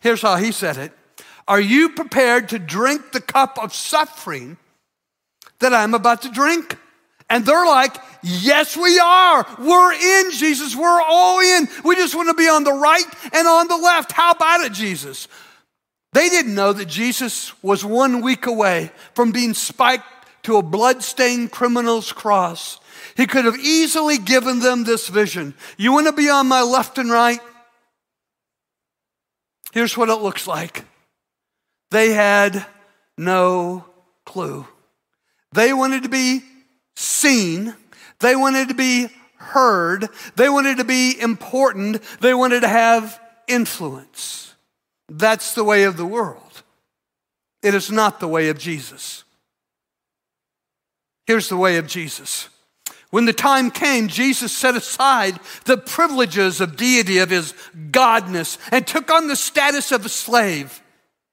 Here's 0.00 0.20
how 0.20 0.36
he 0.36 0.52
said 0.52 0.76
it 0.76 0.92
Are 1.48 1.60
you 1.60 1.88
prepared 1.88 2.50
to 2.50 2.58
drink 2.58 3.12
the 3.12 3.22
cup 3.22 3.58
of 3.58 3.72
suffering 3.72 4.58
that 5.60 5.72
I'm 5.72 5.94
about 5.94 6.20
to 6.22 6.30
drink? 6.30 6.76
And 7.28 7.44
they're 7.44 7.66
like, 7.66 7.96
Yes, 8.28 8.76
we 8.76 8.98
are. 8.98 9.46
We're 9.56 9.92
in, 9.92 10.32
Jesus. 10.32 10.74
We're 10.74 11.00
all 11.00 11.38
in. 11.38 11.68
We 11.84 11.94
just 11.94 12.16
want 12.16 12.28
to 12.28 12.34
be 12.34 12.48
on 12.48 12.64
the 12.64 12.72
right 12.72 13.04
and 13.32 13.46
on 13.46 13.68
the 13.68 13.76
left. 13.76 14.10
How 14.10 14.32
about 14.32 14.62
it, 14.62 14.72
Jesus? 14.72 15.28
They 16.12 16.28
didn't 16.28 16.56
know 16.56 16.72
that 16.72 16.86
Jesus 16.88 17.52
was 17.62 17.84
one 17.84 18.22
week 18.22 18.46
away 18.46 18.90
from 19.14 19.30
being 19.30 19.54
spiked 19.54 20.02
to 20.42 20.56
a 20.56 20.62
bloodstained 20.62 21.52
criminal's 21.52 22.10
cross. 22.10 22.80
He 23.16 23.28
could 23.28 23.44
have 23.44 23.58
easily 23.58 24.18
given 24.18 24.58
them 24.58 24.82
this 24.82 25.06
vision. 25.06 25.54
You 25.76 25.92
want 25.92 26.08
to 26.08 26.12
be 26.12 26.28
on 26.28 26.48
my 26.48 26.62
left 26.62 26.98
and 26.98 27.12
right? 27.12 27.38
Here's 29.72 29.96
what 29.96 30.08
it 30.08 30.16
looks 30.16 30.48
like. 30.48 30.84
They 31.92 32.10
had 32.10 32.66
no 33.16 33.84
clue. 34.24 34.66
They 35.52 35.72
wanted 35.72 36.02
to 36.02 36.08
be 36.08 36.42
seen 36.96 37.76
they 38.20 38.36
wanted 38.36 38.68
to 38.68 38.74
be 38.74 39.08
heard. 39.36 40.08
They 40.36 40.48
wanted 40.48 40.78
to 40.78 40.84
be 40.84 41.18
important. 41.20 42.02
They 42.20 42.34
wanted 42.34 42.60
to 42.60 42.68
have 42.68 43.20
influence. 43.46 44.54
That's 45.08 45.54
the 45.54 45.64
way 45.64 45.84
of 45.84 45.96
the 45.96 46.06
world. 46.06 46.62
It 47.62 47.74
is 47.74 47.90
not 47.90 48.20
the 48.20 48.28
way 48.28 48.48
of 48.48 48.58
Jesus. 48.58 49.24
Here's 51.26 51.48
the 51.48 51.56
way 51.56 51.76
of 51.76 51.86
Jesus. 51.86 52.48
When 53.10 53.24
the 53.24 53.32
time 53.32 53.70
came, 53.70 54.08
Jesus 54.08 54.52
set 54.56 54.76
aside 54.76 55.38
the 55.64 55.76
privileges 55.76 56.60
of 56.60 56.76
deity, 56.76 57.18
of 57.18 57.30
his 57.30 57.54
godness, 57.90 58.58
and 58.70 58.86
took 58.86 59.10
on 59.10 59.28
the 59.28 59.36
status 59.36 59.92
of 59.92 60.04
a 60.04 60.08
slave. 60.08 60.82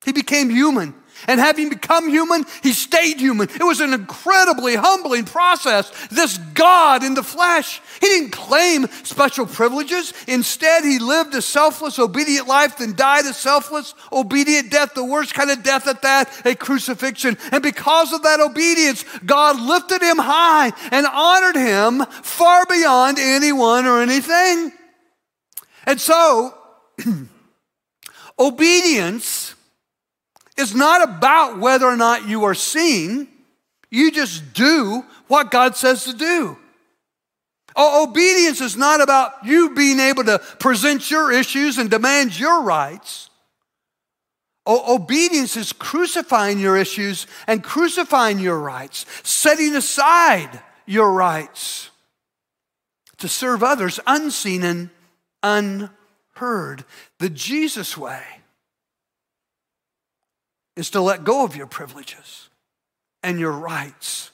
He 0.05 0.11
became 0.11 0.49
human. 0.49 0.93
And 1.27 1.39
having 1.39 1.69
become 1.69 2.09
human, 2.09 2.45
he 2.61 2.73
stayed 2.73 3.19
human. 3.19 3.49
It 3.49 3.63
was 3.63 3.79
an 3.79 3.93
incredibly 3.93 4.75
humbling 4.75 5.25
process. 5.25 5.91
This 6.09 6.37
God 6.53 7.03
in 7.03 7.13
the 7.13 7.23
flesh, 7.23 7.81
he 8.01 8.07
didn't 8.07 8.31
claim 8.31 8.87
special 9.03 9.45
privileges. 9.45 10.13
Instead, 10.27 10.83
he 10.83 10.99
lived 10.99 11.33
a 11.35 11.41
selfless, 11.41 11.99
obedient 11.99 12.47
life, 12.47 12.77
then 12.77 12.95
died 12.95 13.25
a 13.25 13.33
selfless, 13.33 13.93
obedient 14.11 14.71
death, 14.71 14.93
the 14.93 15.03
worst 15.03 15.33
kind 15.33 15.49
of 15.49 15.63
death 15.63 15.87
at 15.87 16.01
that, 16.01 16.45
a 16.45 16.55
crucifixion. 16.55 17.37
And 17.51 17.63
because 17.63 18.13
of 18.13 18.23
that 18.23 18.39
obedience, 18.39 19.05
God 19.25 19.59
lifted 19.59 20.01
him 20.01 20.17
high 20.17 20.71
and 20.91 21.05
honored 21.05 21.55
him 21.55 22.05
far 22.21 22.65
beyond 22.65 23.17
anyone 23.19 23.85
or 23.85 24.01
anything. 24.01 24.71
And 25.85 25.99
so, 25.99 26.53
obedience 28.39 29.52
is 30.57 30.75
not 30.75 31.03
about 31.03 31.59
whether 31.59 31.85
or 31.85 31.97
not 31.97 32.27
you 32.27 32.43
are 32.43 32.53
seen. 32.53 33.27
You 33.89 34.11
just 34.11 34.53
do 34.53 35.03
what 35.27 35.51
God 35.51 35.75
says 35.75 36.05
to 36.05 36.13
do. 36.13 36.57
Oh, 37.75 38.07
obedience 38.07 38.61
is 38.61 38.77
not 38.77 39.01
about 39.01 39.45
you 39.45 39.73
being 39.73 39.99
able 39.99 40.23
to 40.25 40.39
present 40.59 41.09
your 41.09 41.31
issues 41.31 41.77
and 41.77 41.89
demand 41.89 42.37
your 42.37 42.61
rights. 42.61 43.29
Oh, 44.65 44.95
obedience 44.95 45.57
is 45.57 45.73
crucifying 45.73 46.59
your 46.59 46.77
issues 46.77 47.27
and 47.47 47.63
crucifying 47.63 48.39
your 48.39 48.59
rights, 48.59 49.05
setting 49.23 49.75
aside 49.75 50.61
your 50.85 51.11
rights 51.11 51.89
to 53.17 53.27
serve 53.27 53.63
others 53.63 53.99
unseen 54.05 54.63
and 54.63 54.89
unheard. 55.41 56.85
The 57.19 57.29
Jesus 57.29 57.97
way 57.97 58.23
is 60.75 60.89
to 60.91 61.01
let 61.01 61.23
go 61.23 61.43
of 61.43 61.55
your 61.55 61.67
privileges 61.67 62.49
and 63.21 63.39
your 63.39 63.51
rights 63.51 64.31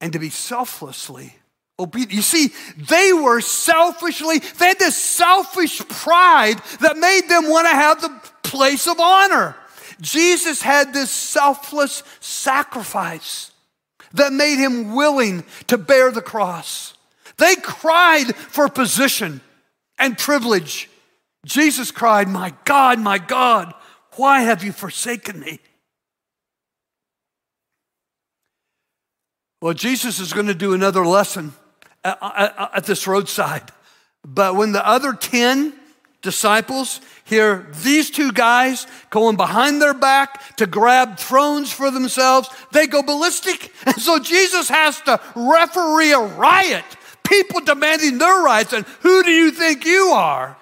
and 0.00 0.12
to 0.12 0.18
be 0.18 0.30
selflessly 0.30 1.34
obedient. 1.78 2.12
You 2.12 2.22
see, 2.22 2.50
they 2.76 3.12
were 3.12 3.40
selfishly, 3.40 4.38
they 4.38 4.68
had 4.68 4.78
this 4.78 4.96
selfish 4.96 5.78
pride 5.88 6.60
that 6.80 6.96
made 6.96 7.28
them 7.28 7.48
want 7.48 7.66
to 7.66 7.74
have 7.74 8.00
the 8.00 8.30
place 8.42 8.86
of 8.86 8.98
honor. 9.00 9.56
Jesus 10.00 10.62
had 10.62 10.92
this 10.92 11.10
selfless 11.10 12.02
sacrifice 12.20 13.50
that 14.14 14.32
made 14.32 14.56
him 14.56 14.94
willing 14.94 15.44
to 15.66 15.76
bear 15.78 16.10
the 16.10 16.22
cross. 16.22 16.94
They 17.36 17.56
cried 17.56 18.34
for 18.34 18.68
position 18.68 19.40
and 19.98 20.16
privilege. 20.16 20.88
Jesus 21.44 21.90
cried, 21.90 22.28
My 22.28 22.52
God, 22.64 22.98
my 22.98 23.18
God, 23.18 23.74
why 24.18 24.42
have 24.42 24.64
you 24.64 24.72
forsaken 24.72 25.40
me? 25.40 25.60
Well, 29.60 29.74
Jesus 29.74 30.20
is 30.20 30.32
going 30.32 30.46
to 30.46 30.54
do 30.54 30.74
another 30.74 31.04
lesson 31.04 31.52
at, 32.04 32.70
at, 32.74 32.84
this 32.84 33.06
roadside. 33.06 33.70
But 34.24 34.54
when 34.54 34.72
the 34.72 34.86
other 34.86 35.12
10 35.12 35.72
disciples 36.22 37.00
hear 37.24 37.68
these 37.82 38.10
two 38.10 38.32
guys 38.32 38.86
going 39.10 39.36
behind 39.36 39.82
their 39.82 39.94
back 39.94 40.56
to 40.56 40.66
grab 40.66 41.18
thrones 41.18 41.72
for 41.72 41.90
themselves, 41.90 42.48
they 42.72 42.86
go 42.86 43.02
ballistic. 43.02 43.72
And 43.86 44.00
so 44.00 44.18
Jesus 44.18 44.68
has 44.68 45.00
to 45.02 45.20
referee 45.34 46.12
a 46.12 46.20
riot, 46.20 46.84
people 47.24 47.60
demanding 47.60 48.18
their 48.18 48.42
rights. 48.42 48.72
And 48.72 48.86
who 49.00 49.22
do 49.24 49.30
you 49.30 49.50
think 49.50 49.84
you 49.84 50.10
are? 50.14 50.56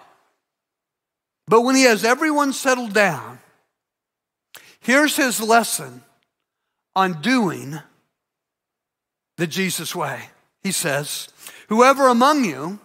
But 1.48 1.62
when 1.62 1.76
he 1.76 1.82
has 1.82 2.04
everyone 2.04 2.52
settled 2.52 2.92
down, 2.92 3.40
Here's 4.86 5.16
his 5.16 5.40
lesson 5.40 6.00
on 6.94 7.20
doing 7.20 7.76
the 9.36 9.48
Jesus 9.48 9.96
way. 9.96 10.20
He 10.62 10.70
says, 10.70 11.26
Whoever 11.68 12.06
among 12.06 12.44
you 12.44 12.78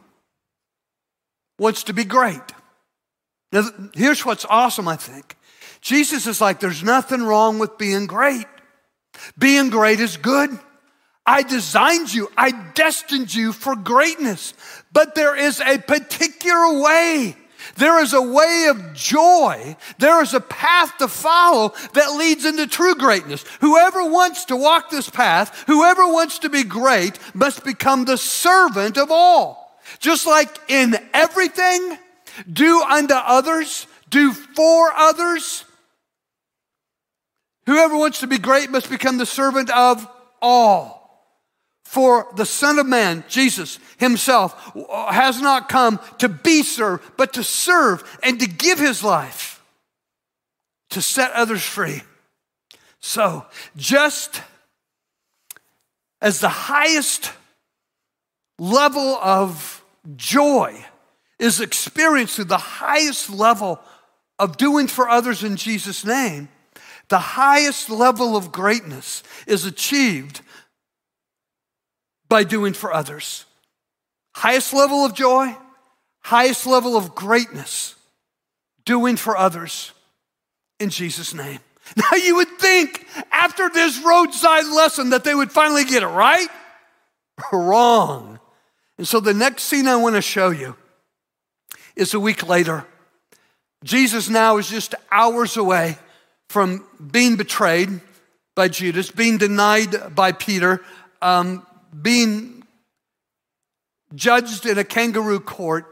wants 1.60 1.84
to 1.84 1.94
be 1.94 2.04
great. 2.04 2.42
Now, 3.52 3.70
here's 3.94 4.26
what's 4.26 4.48
awesome, 4.50 4.88
I 4.88 4.96
think. 4.96 5.38
Jesus 5.80 6.26
is 6.26 6.42
like, 6.42 6.60
there's 6.60 6.82
nothing 6.82 7.22
wrong 7.22 7.60
with 7.60 7.78
being 7.78 8.08
great. 8.08 8.48
Being 9.38 9.70
great 9.70 10.00
is 10.00 10.18
good. 10.18 10.50
I 11.24 11.44
designed 11.44 12.12
you, 12.12 12.32
I 12.36 12.50
destined 12.74 13.32
you 13.32 13.54
for 13.54 13.76
greatness. 13.76 14.56
But 14.92 15.14
there 15.14 15.36
is 15.36 15.62
a 15.62 15.78
particular 15.78 16.82
way 16.82 17.36
there 17.78 18.02
is 18.02 18.14
a 18.14 18.22
way 18.22 18.68
of 18.70 18.94
joy. 18.94 19.76
There 19.98 20.22
is 20.22 20.34
a 20.34 20.40
path 20.40 20.98
to 20.98 21.08
follow 21.08 21.74
that 21.94 22.16
leads 22.16 22.46
into 22.46 22.68
true 22.68 22.96
greatness. 22.96 23.44
Whoever 23.62 24.10
wants 24.10 24.46
to 24.46 24.56
walk 24.56 24.90
this 24.90 25.10
path, 25.10 25.64
whoever 25.68 26.06
wants 26.08 26.40
to 26.40 26.50
be 26.50 26.64
great, 26.64 27.18
must 27.34 27.64
become 27.64 28.06
the 28.06 28.18
servant 28.18 28.98
of 28.98 29.12
all. 29.12 29.80
Just 30.00 30.26
like 30.26 30.50
in 30.70 30.96
everything, 31.14 31.98
do 32.52 32.82
unto 32.82 33.14
others, 33.14 33.88
do 34.10 34.32
for 34.32 34.92
others. 34.94 35.66
Whoever 37.66 37.98
wants 37.98 38.20
to 38.20 38.28
be 38.28 38.38
great 38.38 38.70
must 38.70 38.90
become 38.90 39.18
the 39.18 39.26
servant 39.26 39.70
of 39.70 40.08
all. 40.42 41.01
For 41.92 42.26
the 42.38 42.46
Son 42.46 42.80
of 42.80 42.86
Man, 42.86 43.26
Jesus 43.28 43.78
himself, 43.98 44.72
uh, 44.78 45.12
has 45.12 45.42
not 45.42 45.68
come 45.68 46.00
to 46.20 46.30
be 46.30 46.64
served, 46.64 47.04
but 47.18 47.34
to 47.34 47.44
serve 47.44 48.02
and 48.24 48.40
to 48.40 48.48
give 48.48 48.80
his 48.80 49.04
life 49.04 49.62
to 50.92 51.02
set 51.02 51.32
others 51.32 51.62
free. 51.62 52.02
So, 53.02 53.46
just 53.76 54.42
as 56.22 56.40
the 56.40 56.48
highest 56.48 57.34
level 58.58 59.18
of 59.18 59.84
joy 60.16 60.86
is 61.40 61.60
experienced 61.60 62.38
through 62.38 62.46
the 62.46 62.58
highest 62.58 63.30
level 63.30 63.82
of 64.40 64.56
doing 64.56 64.88
for 64.88 65.10
others 65.10 65.44
in 65.44 65.58
Jesus' 65.58 66.06
name, 66.06 66.48
the 67.10 67.20
highest 67.20 67.90
level 67.90 68.38
of 68.38 68.54
greatness 68.54 69.24
is 69.46 69.66
achieved 69.66 70.40
by 72.32 72.46
doing 72.46 72.72
for 72.72 72.94
others. 72.94 73.44
Highest 74.34 74.74
level 74.74 75.04
of 75.04 75.14
joy, 75.14 75.54
highest 76.22 76.66
level 76.66 76.96
of 76.96 77.14
greatness, 77.14 77.94
doing 78.86 79.18
for 79.18 79.36
others 79.36 79.92
in 80.80 80.90
Jesus' 80.90 81.34
name. 81.34 81.60
Now, 81.98 82.16
you 82.16 82.38
would 82.38 82.48
think 82.58 83.06
after 83.34 83.68
this 83.68 84.02
roadside 84.02 84.66
lesson 84.68 85.10
that 85.10 85.26
they 85.26 85.36
would 85.36 85.52
finally 85.52 85.84
get 85.84 86.04
it 86.04 86.08
right. 86.08 86.48
Wrong. 87.52 88.40
And 88.98 89.06
so, 89.06 89.20
the 89.20 89.34
next 89.34 89.64
scene 89.64 89.88
I 89.88 89.98
want 89.98 90.16
to 90.16 90.22
show 90.22 90.52
you 90.52 90.78
is 91.98 92.14
a 92.14 92.20
week 92.20 92.48
later. 92.48 92.86
Jesus 93.84 94.30
now 94.30 94.56
is 94.56 94.70
just 94.70 94.96
hours 95.12 95.58
away 95.58 95.98
from 96.48 96.86
being 97.12 97.36
betrayed 97.36 98.00
by 98.56 98.70
Judas, 98.70 99.12
being 99.12 99.38
denied 99.38 100.16
by 100.16 100.32
Peter, 100.32 100.82
um, 101.22 101.66
being 102.00 102.64
judged 104.14 104.66
in 104.66 104.78
a 104.78 104.84
kangaroo 104.84 105.40
court, 105.40 105.86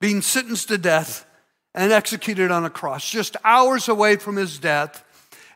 being 0.00 0.22
sentenced 0.22 0.68
to 0.68 0.78
death, 0.78 1.26
and 1.74 1.92
executed 1.92 2.50
on 2.50 2.64
a 2.64 2.70
cross, 2.70 3.08
just 3.08 3.36
hours 3.44 3.88
away 3.88 4.16
from 4.16 4.36
his 4.36 4.58
death. 4.58 5.04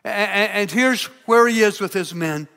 And 0.03 0.69
here's 0.69 1.05
where 1.25 1.47
he 1.47 1.61
is 1.61 1.79
with 1.79 1.93
his 1.93 2.13
men. 2.13 2.47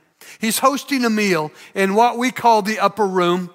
He's 0.41 0.59
hosting 0.59 1.05
a 1.05 1.11
meal 1.11 1.53
in 1.75 1.95
what 1.95 2.19
we 2.19 2.31
call 2.31 2.63
the 2.63 2.79
upper 2.79 3.07
room. 3.07 3.51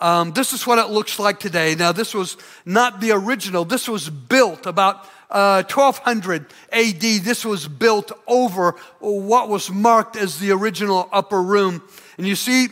Um, 0.00 0.32
this 0.32 0.52
is 0.52 0.66
what 0.66 0.78
it 0.78 0.90
looks 0.90 1.18
like 1.18 1.40
today. 1.40 1.74
Now, 1.74 1.92
this 1.92 2.14
was 2.14 2.36
not 2.64 3.00
the 3.00 3.12
original, 3.12 3.64
this 3.64 3.88
was 3.88 4.08
built 4.08 4.66
about 4.66 5.06
uh, 5.30 5.62
1200 5.64 6.46
AD. 6.72 7.00
This 7.00 7.44
was 7.44 7.68
built 7.68 8.12
over 8.26 8.76
what 9.00 9.48
was 9.48 9.70
marked 9.70 10.16
as 10.16 10.38
the 10.38 10.52
original 10.52 11.08
upper 11.12 11.42
room. 11.42 11.82
And 12.16 12.26
you 12.26 12.36
see, 12.36 12.68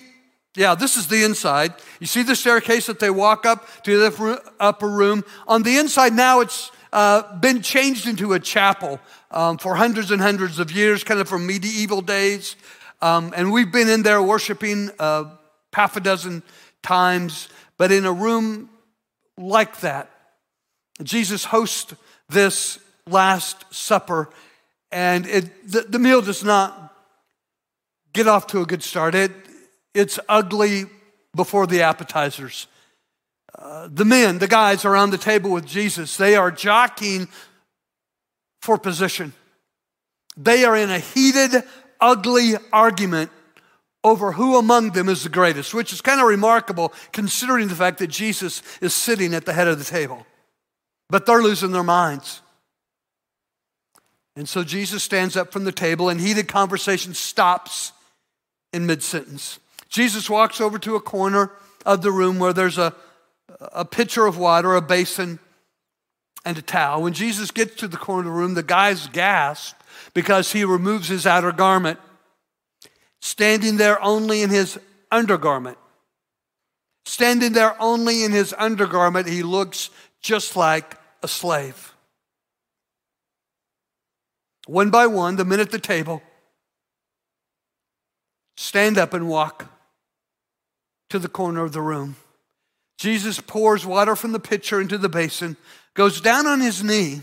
yeah, 0.56 0.74
this 0.74 0.96
is 0.96 1.08
the 1.08 1.24
inside. 1.24 1.74
You 2.00 2.06
see 2.06 2.22
the 2.22 2.36
staircase 2.36 2.86
that 2.86 2.98
they 2.98 3.10
walk 3.10 3.44
up 3.46 3.66
to 3.84 3.98
the 3.98 4.42
upper 4.58 4.88
room. 4.88 5.24
On 5.46 5.62
the 5.62 5.76
inside 5.76 6.12
now, 6.12 6.40
it's 6.40 6.70
uh, 6.92 7.36
been 7.38 7.62
changed 7.62 8.08
into 8.08 8.32
a 8.32 8.40
chapel 8.40 8.98
um, 9.30 9.58
for 9.58 9.74
hundreds 9.74 10.10
and 10.10 10.20
hundreds 10.20 10.58
of 10.58 10.72
years, 10.72 11.04
kind 11.04 11.20
of 11.20 11.28
from 11.28 11.46
medieval 11.46 12.00
days. 12.00 12.56
Um, 13.02 13.34
and 13.36 13.52
we've 13.52 13.70
been 13.70 13.88
in 13.88 14.02
there 14.02 14.22
worshiping 14.22 14.90
uh, 14.98 15.24
half 15.72 15.96
a 15.96 16.00
dozen 16.00 16.42
times, 16.82 17.48
but 17.76 17.92
in 17.92 18.06
a 18.06 18.12
room 18.12 18.70
like 19.36 19.80
that, 19.80 20.10
Jesus 21.02 21.44
hosts 21.44 21.94
this 22.30 22.78
Last 23.06 23.72
Supper, 23.72 24.30
and 24.90 25.26
it, 25.26 25.70
the, 25.70 25.82
the 25.82 25.98
meal 25.98 26.22
does 26.22 26.42
not 26.42 26.94
get 28.14 28.26
off 28.26 28.46
to 28.48 28.62
a 28.62 28.66
good 28.66 28.82
start. 28.82 29.14
It, 29.14 29.30
it's 29.96 30.20
ugly 30.28 30.84
before 31.34 31.66
the 31.66 31.82
appetizers. 31.82 32.66
Uh, 33.58 33.88
the 33.90 34.04
men, 34.04 34.38
the 34.38 34.48
guys 34.48 34.84
around 34.84 35.10
the 35.10 35.18
table 35.18 35.50
with 35.50 35.66
Jesus, 35.66 36.16
they 36.16 36.36
are 36.36 36.50
jockeying 36.50 37.28
for 38.60 38.76
position. 38.76 39.32
They 40.36 40.64
are 40.64 40.76
in 40.76 40.90
a 40.90 40.98
heated, 40.98 41.62
ugly 42.00 42.54
argument 42.72 43.30
over 44.04 44.32
who 44.32 44.58
among 44.58 44.90
them 44.90 45.08
is 45.08 45.22
the 45.22 45.28
greatest, 45.28 45.72
which 45.72 45.92
is 45.92 46.00
kind 46.00 46.20
of 46.20 46.26
remarkable 46.26 46.92
considering 47.12 47.68
the 47.68 47.74
fact 47.74 47.98
that 47.98 48.08
Jesus 48.08 48.62
is 48.80 48.94
sitting 48.94 49.34
at 49.34 49.46
the 49.46 49.52
head 49.52 49.66
of 49.66 49.78
the 49.78 49.84
table. 49.84 50.26
But 51.08 51.24
they're 51.24 51.42
losing 51.42 51.72
their 51.72 51.82
minds. 51.82 52.42
And 54.36 54.48
so 54.48 54.62
Jesus 54.62 55.02
stands 55.02 55.36
up 55.36 55.50
from 55.50 55.64
the 55.64 55.72
table, 55.72 56.10
and 56.10 56.20
heated 56.20 56.46
conversation 56.46 57.14
stops 57.14 57.92
in 58.72 58.84
mid 58.84 59.02
sentence. 59.02 59.58
Jesus 59.88 60.28
walks 60.28 60.60
over 60.60 60.78
to 60.78 60.96
a 60.96 61.00
corner 61.00 61.52
of 61.84 62.02
the 62.02 62.10
room 62.10 62.38
where 62.38 62.52
there's 62.52 62.78
a, 62.78 62.94
a 63.72 63.84
pitcher 63.84 64.26
of 64.26 64.38
water, 64.38 64.74
a 64.74 64.82
basin, 64.82 65.38
and 66.44 66.58
a 66.58 66.62
towel. 66.62 67.02
When 67.02 67.12
Jesus 67.12 67.50
gets 67.50 67.74
to 67.76 67.88
the 67.88 67.96
corner 67.96 68.28
of 68.28 68.34
the 68.34 68.40
room, 68.40 68.54
the 68.54 68.62
guys 68.62 69.08
gasp 69.08 69.76
because 70.14 70.52
he 70.52 70.64
removes 70.64 71.08
his 71.08 71.26
outer 71.26 71.52
garment, 71.52 71.98
standing 73.20 73.76
there 73.76 74.02
only 74.02 74.42
in 74.42 74.50
his 74.50 74.78
undergarment. 75.10 75.78
Standing 77.04 77.52
there 77.52 77.80
only 77.80 78.24
in 78.24 78.32
his 78.32 78.52
undergarment, 78.58 79.28
he 79.28 79.44
looks 79.44 79.90
just 80.20 80.56
like 80.56 80.96
a 81.22 81.28
slave. 81.28 81.94
One 84.66 84.90
by 84.90 85.06
one, 85.06 85.36
the 85.36 85.44
men 85.44 85.60
at 85.60 85.70
the 85.70 85.78
table 85.78 86.22
stand 88.56 88.98
up 88.98 89.14
and 89.14 89.28
walk 89.28 89.70
to 91.10 91.18
the 91.18 91.28
corner 91.28 91.64
of 91.64 91.72
the 91.72 91.80
room. 91.80 92.16
Jesus 92.98 93.40
pours 93.40 93.84
water 93.84 94.16
from 94.16 94.32
the 94.32 94.40
pitcher 94.40 94.80
into 94.80 94.98
the 94.98 95.08
basin, 95.08 95.56
goes 95.94 96.20
down 96.20 96.46
on 96.46 96.60
his 96.60 96.82
knee, 96.82 97.20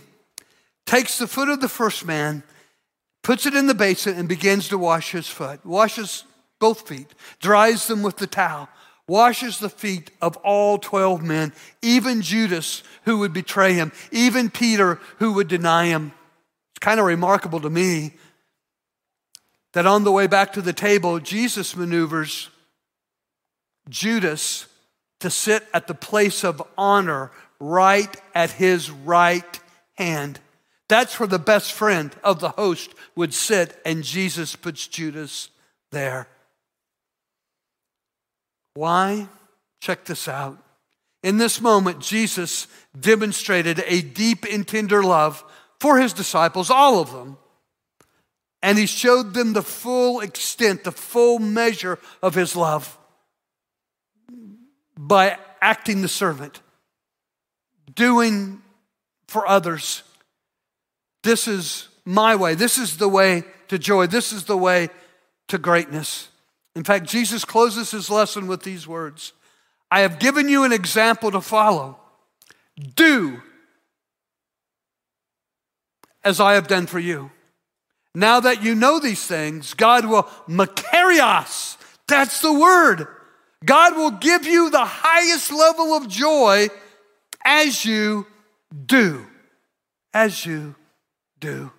takes 0.86 1.18
the 1.18 1.28
foot 1.28 1.50
of 1.50 1.62
the 1.62 1.70
first 1.70 2.06
man, 2.06 2.44
puts 3.24 3.46
it 3.46 3.56
in 3.56 3.68
the 3.68 3.74
basin, 3.74 4.18
and 4.18 4.30
begins 4.30 4.68
to 4.68 4.78
wash 4.78 5.12
his 5.12 5.28
foot. 5.28 5.66
Washes 5.66 6.26
both 6.60 6.88
feet, 6.88 7.08
dries 7.40 7.88
them 7.88 8.04
with 8.04 8.18
the 8.18 8.28
towel, 8.28 8.70
washes 9.08 9.60
the 9.60 9.70
feet 9.70 10.12
of 10.22 10.38
all 10.38 10.78
12 10.78 11.22
men, 11.24 11.52
even 11.82 12.22
Judas, 12.22 12.84
who 13.06 13.18
would 13.20 13.34
betray 13.34 13.74
him, 13.74 13.92
even 14.12 14.50
Peter, 14.50 15.00
who 15.20 15.34
would 15.34 15.48
deny 15.48 15.88
him. 15.88 16.14
It's 16.72 16.80
kind 16.80 17.00
of 17.00 17.06
remarkable 17.06 17.60
to 17.62 17.70
me 17.70 18.14
that 19.74 19.88
on 19.88 20.04
the 20.04 20.12
way 20.12 20.28
back 20.28 20.54
to 20.54 20.62
the 20.62 20.74
table, 20.74 21.20
Jesus 21.20 21.76
maneuvers 21.76 22.50
Judas 23.90 24.68
to 25.20 25.30
sit 25.30 25.66
at 25.74 25.88
the 25.88 25.94
place 25.94 26.44
of 26.44 26.62
honor 26.78 27.32
right 27.60 28.16
at 28.36 28.52
his 28.52 28.92
right 28.92 29.60
hand. 29.96 30.40
That's 30.90 31.20
where 31.20 31.28
the 31.28 31.40
best 31.40 31.72
friend 31.72 32.14
of 32.24 32.40
the 32.40 32.50
host 32.50 32.94
would 33.16 33.34
sit, 33.34 33.80
and 33.86 34.04
Jesus 34.04 34.56
puts 34.56 34.86
Judas 34.88 35.50
there. 35.92 36.28
Why? 38.74 39.28
Check 39.80 40.06
this 40.06 40.28
out. 40.28 40.58
In 41.24 41.38
this 41.38 41.62
moment, 41.62 42.02
Jesus 42.02 42.68
demonstrated 43.00 43.82
a 43.86 44.02
deep 44.02 44.46
and 44.52 44.68
tender 44.68 45.02
love 45.02 45.44
for 45.80 46.00
his 46.00 46.12
disciples, 46.12 46.70
all 46.70 47.00
of 47.00 47.14
them. 47.14 47.38
And 48.62 48.78
he 48.78 48.86
showed 48.86 49.34
them 49.34 49.54
the 49.54 49.62
full 49.62 50.20
extent, 50.20 50.84
the 50.84 50.92
full 50.92 51.40
measure 51.40 51.98
of 52.22 52.36
his 52.36 52.56
love 52.56 52.98
by 55.08 55.38
acting 55.62 56.02
the 56.02 56.08
servant, 56.08 56.62
doing 57.94 58.62
for 59.28 59.46
others. 59.48 60.04
This 61.24 61.48
is 61.48 61.90
my 62.06 62.36
way. 62.36 62.56
This 62.56 62.78
is 62.78 62.98
the 62.98 63.10
way 63.10 63.44
to 63.68 63.78
joy. 63.78 64.08
This 64.08 64.32
is 64.32 64.46
the 64.46 64.58
way 64.58 64.90
to 65.50 65.58
greatness. 65.58 66.30
In 66.76 66.84
fact, 66.84 67.06
Jesus 67.06 67.44
closes 67.44 67.92
his 67.92 68.10
lesson 68.10 68.48
with 68.48 68.64
these 68.64 68.88
words 68.88 69.34
I 69.92 70.00
have 70.00 70.20
given 70.20 70.50
you 70.50 70.64
an 70.64 70.72
example 70.72 71.32
to 71.32 71.42
follow. 71.42 72.00
Do 72.96 73.42
as 76.24 76.40
I 76.40 76.54
have 76.54 76.68
done 76.68 76.88
for 76.88 77.00
you. 77.00 77.30
Now 78.16 78.40
that 78.40 78.64
you 78.64 78.74
know 78.74 79.00
these 79.00 79.26
things, 79.26 79.74
God 79.74 80.06
will 80.06 80.24
makarios. 80.48 81.78
That's 82.08 82.40
the 82.42 82.54
word 82.54 83.08
God 83.64 83.96
will 83.96 84.12
give 84.12 84.46
you 84.46 84.70
the 84.70 84.86
highest 84.86 85.52
level 85.52 85.94
of 85.94 86.08
joy 86.08 86.68
as 87.44 87.86
you 87.86 88.26
do. 88.86 89.26
As 90.14 90.46
you 90.46 90.76
do. 91.40 91.72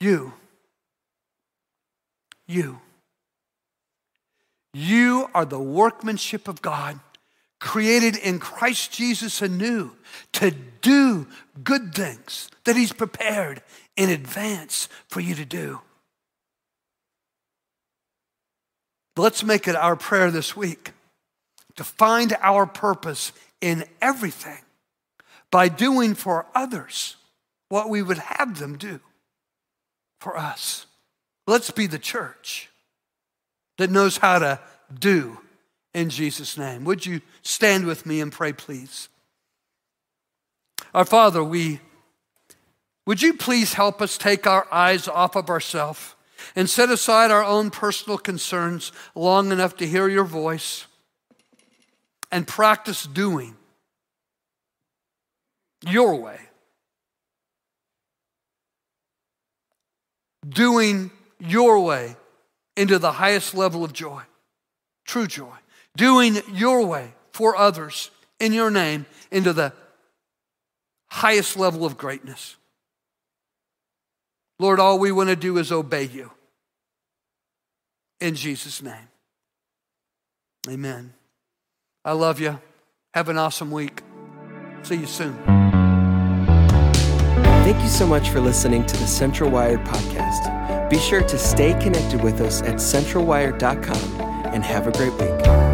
You. 0.00 0.32
You. 2.46 2.80
You 4.72 5.30
are 5.34 5.44
the 5.44 5.60
workmanship 5.60 6.48
of 6.48 6.60
God, 6.60 6.98
created 7.60 8.16
in 8.16 8.40
Christ 8.40 8.92
Jesus 8.92 9.40
anew 9.40 9.92
to 10.32 10.50
do 10.82 11.28
good 11.62 11.94
things 11.94 12.50
that 12.64 12.76
He's 12.76 12.92
prepared 12.92 13.62
in 13.96 14.10
advance 14.10 14.88
for 15.08 15.20
you 15.20 15.34
to 15.36 15.44
do. 15.44 15.80
Let's 19.16 19.44
make 19.44 19.68
it 19.68 19.76
our 19.76 19.96
prayer 19.96 20.30
this 20.30 20.56
week 20.56 20.92
to 21.76 21.84
find 21.84 22.36
our 22.40 22.66
purpose 22.66 23.32
in 23.60 23.84
everything 24.00 24.58
by 25.50 25.68
doing 25.68 26.14
for 26.14 26.46
others 26.54 27.16
what 27.68 27.88
we 27.88 28.02
would 28.02 28.18
have 28.18 28.58
them 28.58 28.76
do 28.76 29.00
for 30.20 30.36
us. 30.36 30.86
Let's 31.46 31.70
be 31.70 31.86
the 31.86 31.98
church 31.98 32.70
that 33.78 33.90
knows 33.90 34.16
how 34.16 34.38
to 34.38 34.60
do 34.98 35.38
in 35.92 36.10
Jesus' 36.10 36.56
name. 36.56 36.84
Would 36.84 37.06
you 37.06 37.20
stand 37.42 37.86
with 37.86 38.06
me 38.06 38.20
and 38.20 38.32
pray, 38.32 38.52
please? 38.52 39.08
Our 40.92 41.04
Father, 41.04 41.42
we 41.42 41.80
would 43.06 43.20
you 43.20 43.34
please 43.34 43.74
help 43.74 44.00
us 44.00 44.16
take 44.16 44.46
our 44.46 44.66
eyes 44.72 45.08
off 45.08 45.36
of 45.36 45.50
ourselves 45.50 46.14
and 46.54 46.68
set 46.68 46.90
aside 46.90 47.30
our 47.30 47.44
own 47.44 47.70
personal 47.70 48.18
concerns 48.18 48.92
long 49.14 49.52
enough 49.52 49.76
to 49.76 49.86
hear 49.86 50.08
your 50.08 50.24
voice 50.24 50.86
and 52.30 52.46
practice 52.46 53.04
doing 53.04 53.56
your 55.88 56.16
way. 56.16 56.38
Doing 60.48 61.10
your 61.38 61.80
way 61.80 62.16
into 62.76 62.98
the 62.98 63.12
highest 63.12 63.54
level 63.54 63.84
of 63.84 63.92
joy, 63.92 64.22
true 65.04 65.26
joy. 65.26 65.54
Doing 65.96 66.38
your 66.52 66.84
way 66.84 67.14
for 67.32 67.56
others 67.56 68.10
in 68.40 68.52
your 68.52 68.70
name 68.70 69.06
into 69.30 69.52
the 69.52 69.72
highest 71.06 71.56
level 71.56 71.84
of 71.84 71.96
greatness. 71.96 72.56
Lord, 74.58 74.78
all 74.80 74.98
we 74.98 75.12
want 75.12 75.30
to 75.30 75.36
do 75.36 75.58
is 75.58 75.72
obey 75.72 76.04
you. 76.04 76.30
In 78.20 78.34
Jesus' 78.34 78.82
name. 78.82 79.08
Amen. 80.68 81.14
I 82.04 82.12
love 82.12 82.40
you. 82.40 82.60
Have 83.12 83.28
an 83.28 83.38
awesome 83.38 83.70
week. 83.70 84.02
See 84.82 84.96
you 84.96 85.06
soon. 85.06 85.36
Thank 87.64 87.82
you 87.82 87.88
so 87.88 88.06
much 88.06 88.28
for 88.30 88.40
listening 88.40 88.84
to 88.86 88.96
the 88.96 89.06
Central 89.06 89.50
Wired 89.50 89.80
podcast. 89.80 90.90
Be 90.90 90.98
sure 90.98 91.22
to 91.22 91.38
stay 91.38 91.72
connected 91.80 92.22
with 92.22 92.40
us 92.40 92.62
at 92.62 92.74
centralwired.com 92.74 94.20
and 94.52 94.62
have 94.62 94.86
a 94.86 94.92
great 94.92 95.12
week. 95.14 95.73